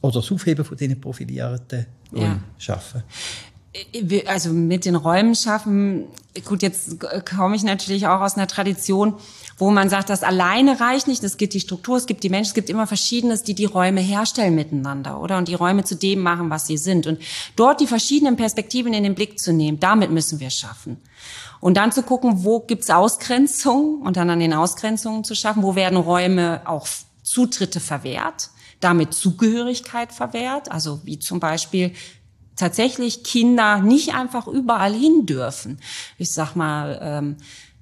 [0.00, 2.74] oder das Aufheben von diesen profilierten Räumen ja.
[2.74, 3.02] arbeiten?
[3.92, 6.04] Äh, also mit den Räumen schaffen,
[6.44, 9.14] gut, jetzt komme ich natürlich auch aus einer Tradition,
[9.56, 11.24] wo man sagt, das alleine reicht nicht.
[11.24, 14.00] Es gibt die Struktur, es gibt die Menschen, es gibt immer Verschiedenes, die die Räume
[14.00, 15.38] herstellen miteinander, oder?
[15.38, 17.06] Und die Räume zu dem machen, was sie sind.
[17.06, 17.20] Und
[17.56, 20.98] dort die verschiedenen Perspektiven in den Blick zu nehmen, damit müssen wir schaffen.
[21.60, 25.74] Und dann zu gucken, wo gibt's Ausgrenzungen und dann an den Ausgrenzungen zu schaffen, wo
[25.74, 26.86] werden Räume auch
[27.22, 28.50] Zutritte verwehrt,
[28.80, 31.92] damit Zugehörigkeit verwehrt, also wie zum Beispiel
[32.56, 35.80] tatsächlich Kinder nicht einfach überall hin dürfen.
[36.16, 37.36] Ich sag mal, ähm,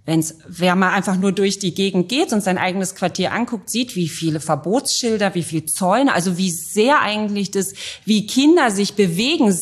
[0.07, 3.97] Wenn's, wer mal einfach nur durch die Gegend geht und sein eigenes Quartier anguckt, sieht,
[3.97, 7.73] wie viele Verbotsschilder, wie viel Zäune, also wie sehr eigentlich das,
[8.05, 9.53] wie Kinder sich bewegen,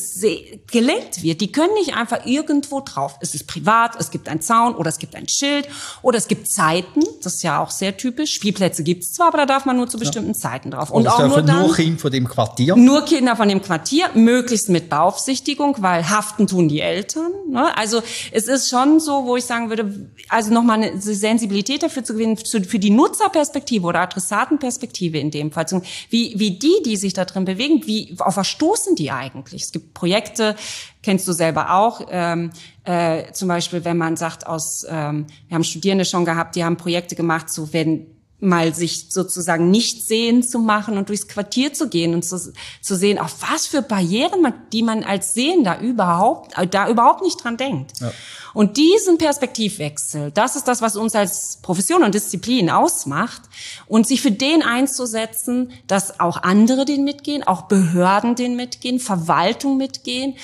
[0.71, 1.41] gelenkt wird.
[1.41, 3.17] Die können nicht einfach irgendwo drauf.
[3.23, 5.67] Es ist privat, es gibt einen Zaun oder es gibt ein Schild
[6.03, 7.01] oder es gibt Zeiten.
[7.23, 8.35] Das ist ja auch sehr typisch.
[8.35, 10.39] Spielplätze gibt es zwar, aber da darf man nur zu bestimmten ja.
[10.39, 10.91] Zeiten drauf.
[10.91, 12.77] Und, und auch nur, dann, nur Kinder von dem Quartier.
[12.77, 17.33] Nur Kinder von dem Quartier, möglichst mit Beaufsichtigung, weil haften tun die Eltern.
[17.49, 17.75] Ne?
[17.79, 22.15] Also es ist schon so, wo ich sagen würde, also nochmal eine Sensibilität dafür zu
[22.15, 25.65] gewinnen, für die Nutzerperspektive oder Adressatenperspektive in dem Fall.
[26.11, 29.63] Wie, wie die, die sich da drin bewegen, wie, auf was stoßen die eigentlich?
[29.63, 30.57] Es gibt Projekte,
[31.03, 32.51] kennst du selber auch, ähm,
[32.83, 36.77] äh, zum Beispiel, wenn man sagt, aus, ähm, wir haben Studierende schon gehabt, die haben
[36.77, 38.07] Projekte gemacht, so wenn
[38.41, 42.97] mal sich sozusagen nicht sehen zu machen und durchs Quartier zu gehen und zu, zu
[42.97, 47.43] sehen, auf was für Barrieren man, die man als Sehender überhaupt, äh, da überhaupt nicht
[47.43, 48.01] dran denkt.
[48.01, 48.13] Ja.
[48.53, 53.43] Und diesen Perspektivwechsel, das ist das, was uns als Profession und Disziplin ausmacht.
[53.87, 59.77] Und sich für den einzusetzen, dass auch andere den mitgehen, auch Behörden den mitgehen, Verwaltung
[59.77, 60.37] mitgehen,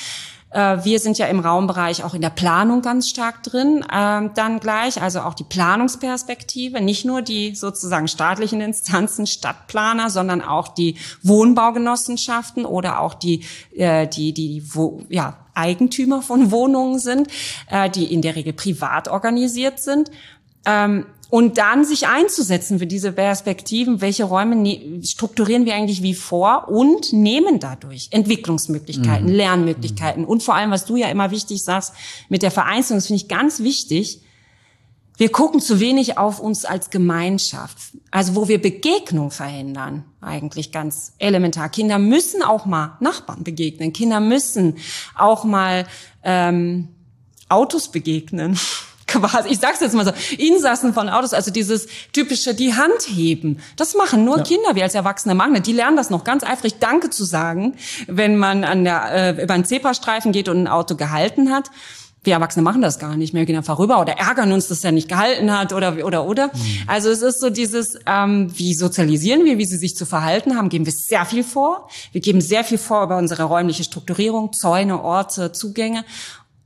[0.53, 5.01] wir sind ja im Raumbereich auch in der Planung ganz stark drin, ähm, dann gleich,
[5.01, 12.65] also auch die Planungsperspektive, nicht nur die sozusagen staatlichen Instanzen, Stadtplaner, sondern auch die Wohnbaugenossenschaften
[12.65, 13.45] oder auch die,
[13.77, 17.29] äh, die, die, wo, ja, Eigentümer von Wohnungen sind,
[17.69, 20.11] äh, die in der Regel privat organisiert sind.
[21.31, 26.69] Und dann sich einzusetzen für diese Perspektiven, welche Räume ne strukturieren wir eigentlich wie vor
[26.69, 29.35] und nehmen dadurch Entwicklungsmöglichkeiten, mhm.
[29.35, 31.95] Lernmöglichkeiten und vor allem, was du ja immer wichtig sagst,
[32.29, 34.23] mit der Vereinzelung, das finde ich ganz wichtig,
[35.21, 37.77] wir gucken zu wenig auf uns als Gemeinschaft,
[38.11, 41.69] also wo wir Begegnung verhindern, eigentlich ganz elementar.
[41.69, 44.79] Kinder müssen auch mal Nachbarn begegnen, Kinder müssen
[45.15, 45.87] auch mal
[46.25, 46.89] ähm,
[47.51, 48.59] Autos begegnen
[49.11, 53.59] quasi, ich sag's jetzt mal so, Insassen von Autos, also dieses typische, die Hand heben.
[53.77, 54.45] Das machen nur ja.
[54.45, 55.63] Kinder, wir als Erwachsene machen das.
[55.63, 57.75] Die lernen das noch ganz eifrig, Danke zu sagen,
[58.07, 61.71] wenn man an der, äh, über einen Zebrastreifen geht und ein Auto gehalten hat.
[62.23, 64.85] Wir Erwachsene machen das gar nicht mehr, wir gehen einfach rüber oder ärgern uns, dass
[64.85, 66.49] er nicht gehalten hat oder oder oder.
[66.49, 66.83] Mhm.
[66.87, 70.69] Also es ist so dieses, ähm, wie sozialisieren wir, wie sie sich zu verhalten haben,
[70.69, 71.89] geben wir sehr viel vor.
[72.13, 76.05] Wir geben sehr viel vor über unsere räumliche Strukturierung, Zäune, Orte, Zugänge.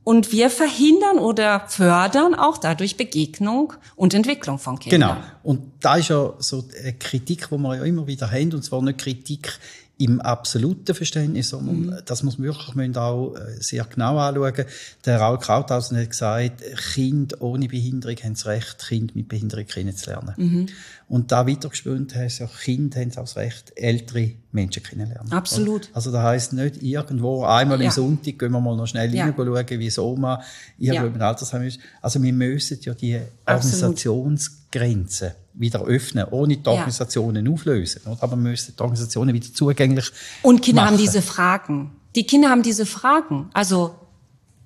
[0.05, 5.17] Und wir verhindern oder fördern auch dadurch Begegnung und Entwicklung von Kindern.
[5.17, 5.23] Genau.
[5.41, 8.83] Und da ist ja so eine Kritik, die wir ja immer wieder haben, und zwar
[8.83, 9.59] nicht Kritik
[9.97, 11.97] im absoluten Verständnis, sondern mhm.
[12.05, 14.65] das muss man wirklich auch äh, sehr genau anschauen.
[15.05, 20.33] Der Raul Krauthausen hat gesagt, Kinder ohne Behinderung haben das Recht, Kinder mit Behinderung kennenzulernen.
[20.37, 20.65] Mhm.
[21.07, 25.31] Und da weitergespielt heißt ja, Kinder haben auch das Recht, ältere Menschen kennenlernen.
[25.31, 25.89] Absolut.
[25.93, 27.85] Also das heisst nicht irgendwo, einmal ja.
[27.85, 29.31] im Sonntag gehen wir mal noch schnell ja.
[29.31, 30.41] schauen, wie das Oma
[30.79, 31.13] irgendwo ja.
[31.13, 31.79] im Altersheim ist.
[32.01, 37.51] Also wir müssen ja die Organisationsgrenzen wieder öffnen, ohne die Organisationen ja.
[37.51, 38.01] auflösen.
[38.05, 40.93] Aber wir müssen die Organisationen wieder zugänglich Und Kinder machen.
[40.93, 41.91] haben diese Fragen.
[42.15, 43.49] Die Kinder haben diese Fragen.
[43.53, 43.93] Also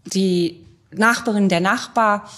[0.06, 2.30] die Nachbarin, der Nachbar,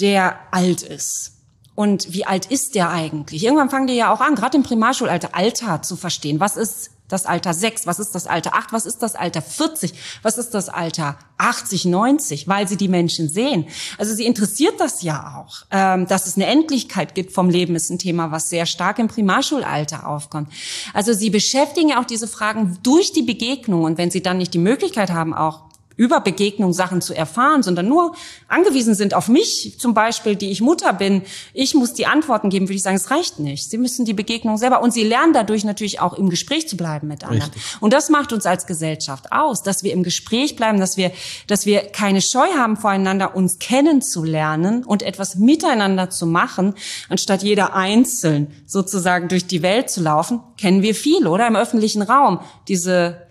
[0.00, 1.37] der alt ist.
[1.78, 3.44] Und wie alt ist der eigentlich?
[3.44, 6.40] Irgendwann fangen die ja auch an, gerade im Primarschulalter, Alter zu verstehen.
[6.40, 7.86] Was ist das Alter 6?
[7.86, 8.72] Was ist das Alter 8?
[8.72, 9.94] Was ist das Alter 40?
[10.22, 12.48] Was ist das Alter 80, 90?
[12.48, 13.68] Weil sie die Menschen sehen.
[13.96, 15.66] Also sie interessiert das ja auch.
[15.70, 19.06] Ähm, dass es eine Endlichkeit gibt vom Leben ist ein Thema, was sehr stark im
[19.06, 20.52] Primarschulalter aufkommt.
[20.94, 23.84] Also sie beschäftigen ja auch diese Fragen durch die Begegnung.
[23.84, 25.67] Und wenn sie dann nicht die Möglichkeit haben, auch
[25.98, 28.14] über Begegnung Sachen zu erfahren, sondern nur
[28.46, 31.22] angewiesen sind auf mich, zum Beispiel, die ich Mutter bin,
[31.52, 33.68] ich muss die Antworten geben, würde ich sagen, es reicht nicht.
[33.68, 37.08] Sie müssen die Begegnung selber und sie lernen dadurch natürlich auch im Gespräch zu bleiben
[37.08, 37.50] mit anderen.
[37.50, 37.62] Richtig.
[37.80, 41.10] Und das macht uns als Gesellschaft aus, dass wir im Gespräch bleiben, dass wir,
[41.48, 46.74] dass wir keine Scheu haben voreinander, uns kennenzulernen und etwas miteinander zu machen,
[47.08, 51.48] anstatt jeder einzeln sozusagen durch die Welt zu laufen, kennen wir viel, oder?
[51.48, 52.38] Im öffentlichen Raum.
[52.68, 53.27] Diese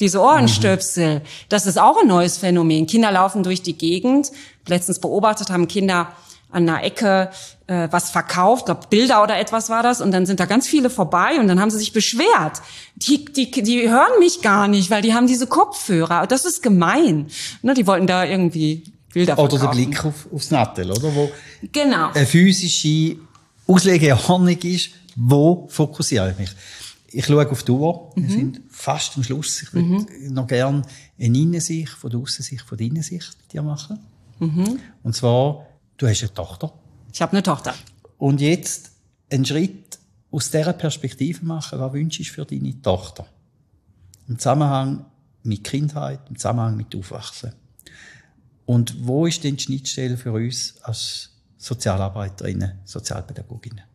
[0.00, 2.86] diese Ohrenstöpsel, das ist auch ein neues Phänomen.
[2.86, 4.32] Kinder laufen durch die Gegend.
[4.66, 6.08] Letztens beobachtet haben Kinder
[6.50, 7.30] an einer Ecke
[7.66, 10.90] äh, was verkauft, glaub Bilder oder etwas war das, und dann sind da ganz viele
[10.90, 12.60] vorbei und dann haben sie sich beschwert.
[12.96, 16.26] Die, die, die hören mich gar nicht, weil die haben diese Kopfhörer.
[16.26, 17.28] Das ist gemein.
[17.62, 18.82] Ne, die wollten da irgendwie
[19.12, 19.62] Bilder verkaufen.
[19.62, 21.14] Oder der Blick auf, aufs Nattel, oder?
[21.14, 21.30] Wo
[21.72, 22.10] genau.
[22.12, 23.16] eine physische
[23.66, 26.50] Auslegeordnung ist, wo fokussiere ich mich?
[27.12, 28.12] Ich schaue auf die Uhr.
[28.14, 28.22] Mhm.
[28.22, 29.62] Wir sind fast am Schluss.
[29.62, 30.32] Ich würde mhm.
[30.32, 30.82] noch gerne
[31.18, 33.98] eine Innensicht von der Aussensicht, von der Innensicht mit dir machen.
[34.38, 34.78] Mhm.
[35.02, 36.72] Und zwar, du hast eine Tochter.
[37.12, 37.74] Ich habe eine Tochter.
[38.18, 38.92] Und jetzt
[39.30, 39.98] einen Schritt
[40.30, 41.78] aus dieser Perspektive machen.
[41.78, 43.26] Was wünschst du für deine Tochter?
[44.28, 45.06] Im Zusammenhang
[45.42, 47.52] mit Kindheit, im Zusammenhang mit Aufwachsen.
[48.66, 53.89] Und wo ist denn die Schnittstelle für uns als Sozialarbeiterinnen, Sozialpädagoginnen?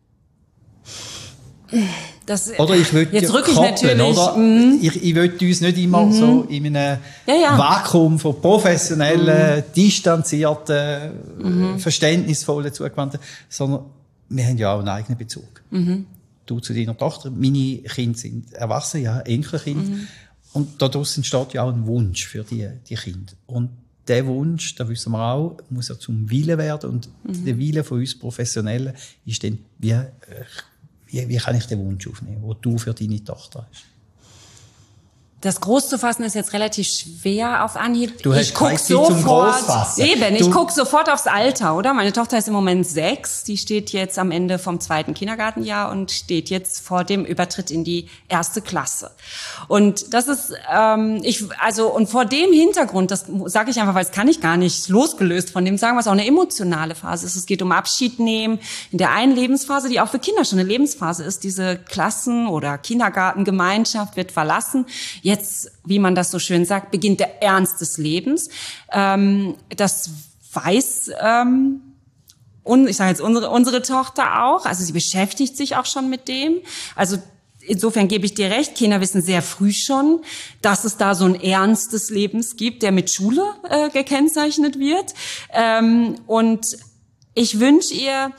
[2.26, 4.00] Das, oder ich will jetzt rück ich natürlich.
[4.00, 4.36] Oder?
[4.36, 4.78] Mm.
[4.80, 6.12] Ich, ich will uns nicht immer mm.
[6.12, 7.58] so in einem ja, ja.
[7.58, 9.72] Vakuum von professionellen, mm.
[9.74, 11.78] distanzierten, -hmm.
[11.78, 13.86] verständnisvollen zugewandten, sondern
[14.28, 15.62] wir haben ja auch einen eigenen Bezug.
[15.72, 16.04] -hmm.
[16.46, 19.88] Du zu deiner Tochter, meine Kinder sind erwachsen, ja, Enkelkind.
[19.88, 20.06] -hmm.
[20.52, 23.32] Und daraus entsteht ja auch ein Wunsch für die, die Kinder.
[23.46, 23.70] Und
[24.08, 26.90] der Wunsch, da wissen wir auch, muss ja zum Willen werden.
[26.90, 27.44] Und mhm.
[27.44, 28.94] der Wille von uns Professionellen
[29.24, 30.06] ist dann, wie, äh,
[31.16, 33.84] wie, wie kann ich den Wunsch aufnehmen, wo du für deine Tochter hast.
[35.42, 38.22] Das groß zu fassen ist jetzt relativ schwer auf Anhieb.
[38.22, 41.92] Du ich guck sofort, eben, ich guck sofort aufs Alter, oder?
[41.92, 43.44] Meine Tochter ist im Moment sechs.
[43.44, 47.84] Die steht jetzt am Ende vom zweiten Kindergartenjahr und steht jetzt vor dem Übertritt in
[47.84, 49.10] die erste Klasse.
[49.68, 54.04] Und das ist, ähm, ich, also und vor dem Hintergrund, das sage ich einfach, weil
[54.04, 57.36] es kann ich gar nicht losgelöst von dem sagen, was auch eine emotionale Phase ist.
[57.36, 58.58] Es geht um Abschied nehmen
[58.90, 61.44] in der einen Lebensphase, die auch für Kinder schon eine Lebensphase ist.
[61.44, 64.86] Diese Klassen oder Kindergartengemeinschaft wird verlassen
[65.26, 68.48] Jetzt, wie man das so schön sagt, beginnt der Ernst des Lebens.
[68.92, 70.08] Ähm, das
[70.52, 71.80] weiß ähm,
[72.62, 74.66] und ich sage jetzt unsere, unsere Tochter auch.
[74.66, 76.60] Also sie beschäftigt sich auch schon mit dem.
[76.94, 77.18] Also
[77.58, 80.20] insofern gebe ich dir recht, Kinder wissen sehr früh schon,
[80.62, 85.12] dass es da so ein Ernst des Lebens gibt, der mit Schule äh, gekennzeichnet wird.
[85.52, 86.78] Ähm, und
[87.34, 88.30] ich wünsche ihr,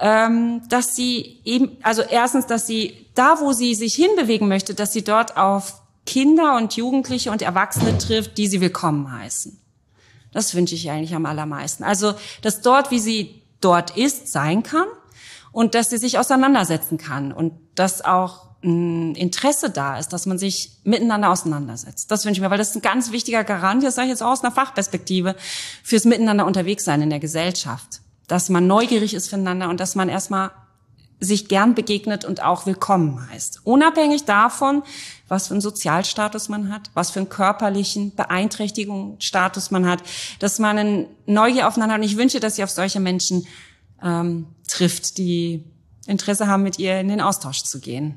[0.00, 4.92] ähm, dass sie eben, also erstens, dass sie da, wo sie sich hinbewegen möchte, dass
[4.92, 9.60] sie dort auf Kinder und Jugendliche und Erwachsene trifft, die sie willkommen heißen.
[10.32, 11.84] Das wünsche ich eigentlich am allermeisten.
[11.84, 14.86] Also, dass dort, wie sie dort ist, sein kann
[15.52, 20.38] und dass sie sich auseinandersetzen kann und dass auch ein Interesse da ist, dass man
[20.38, 22.10] sich miteinander auseinandersetzt.
[22.10, 24.22] Das wünsche ich mir, weil das ist ein ganz wichtiger Garant, das sage ich jetzt
[24.22, 25.36] auch aus einer Fachperspektive,
[25.82, 28.00] fürs Miteinander unterwegs sein in der Gesellschaft.
[28.26, 30.50] Dass man neugierig ist füreinander und dass man erstmal
[31.18, 33.60] sich gern begegnet und auch willkommen heißt.
[33.64, 34.82] Unabhängig davon,
[35.28, 40.02] was für einen Sozialstatus man hat, was für einen körperlichen Beeinträchtigungsstatus man hat,
[40.40, 42.00] dass man eine Neugier aufeinander hat.
[42.02, 43.46] Und ich wünsche, dass sie auf solche Menschen
[44.02, 45.64] ähm, trifft, die
[46.06, 48.14] Interesse haben, mit ihr in den Austausch zu gehen.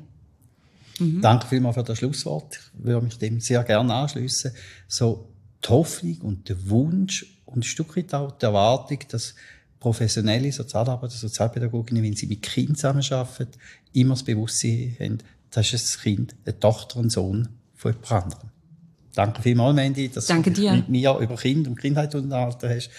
[0.98, 1.22] Mhm.
[1.22, 2.60] Danke vielmals für das Schlusswort.
[2.78, 4.52] Ich würde mich dem sehr gerne anschließen.
[4.86, 5.30] So
[5.64, 9.34] die Hoffnung und der Wunsch und ein Stück weit auch die Erwartung, dass
[9.80, 13.58] professionelle Sozialarbeiter, Sozialpädagoginnen, wenn sie mit Kindern zusammenarbeiten,
[13.92, 15.18] immer das Bewusstsein haben,
[15.50, 18.50] das ist ein Kind, eine Tochter, ein Sohn von jemand anderem.
[19.14, 22.90] Danke vielmals, Mandy, dass Danke du mit mir über Kind und Kindheit unterhalten hast.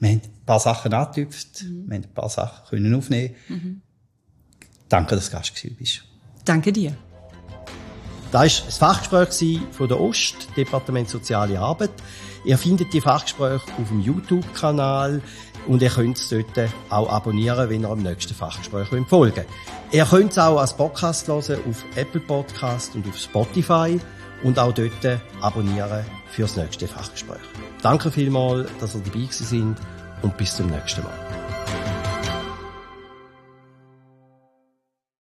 [0.00, 1.88] Wir haben ein paar Sachen angetüpft, mhm.
[1.88, 3.34] wir haben ein paar Sachen können aufnehmen.
[3.48, 3.82] Mhm.
[4.88, 6.02] Danke, dass du Gast bist.
[6.44, 6.96] Danke dir.
[8.32, 11.90] Das war das Fachgespräch von der Ost, Departement Soziale Arbeit.
[12.44, 15.20] Ihr findet die Fachgespräche auf dem YouTube-Kanal
[15.70, 19.46] und ihr könnt es dort auch abonnieren, wenn ihr am nächsten Fachgespräch folgen wollt.
[19.92, 24.00] Ihr könnt es auch als Podcast hören auf Apple Podcast und auf Spotify
[24.42, 27.38] und auch dort abonnieren für das nächste Fachgespräch.
[27.82, 29.76] Danke vielmals, dass ihr dabei sind
[30.22, 31.99] und bis zum nächsten Mal.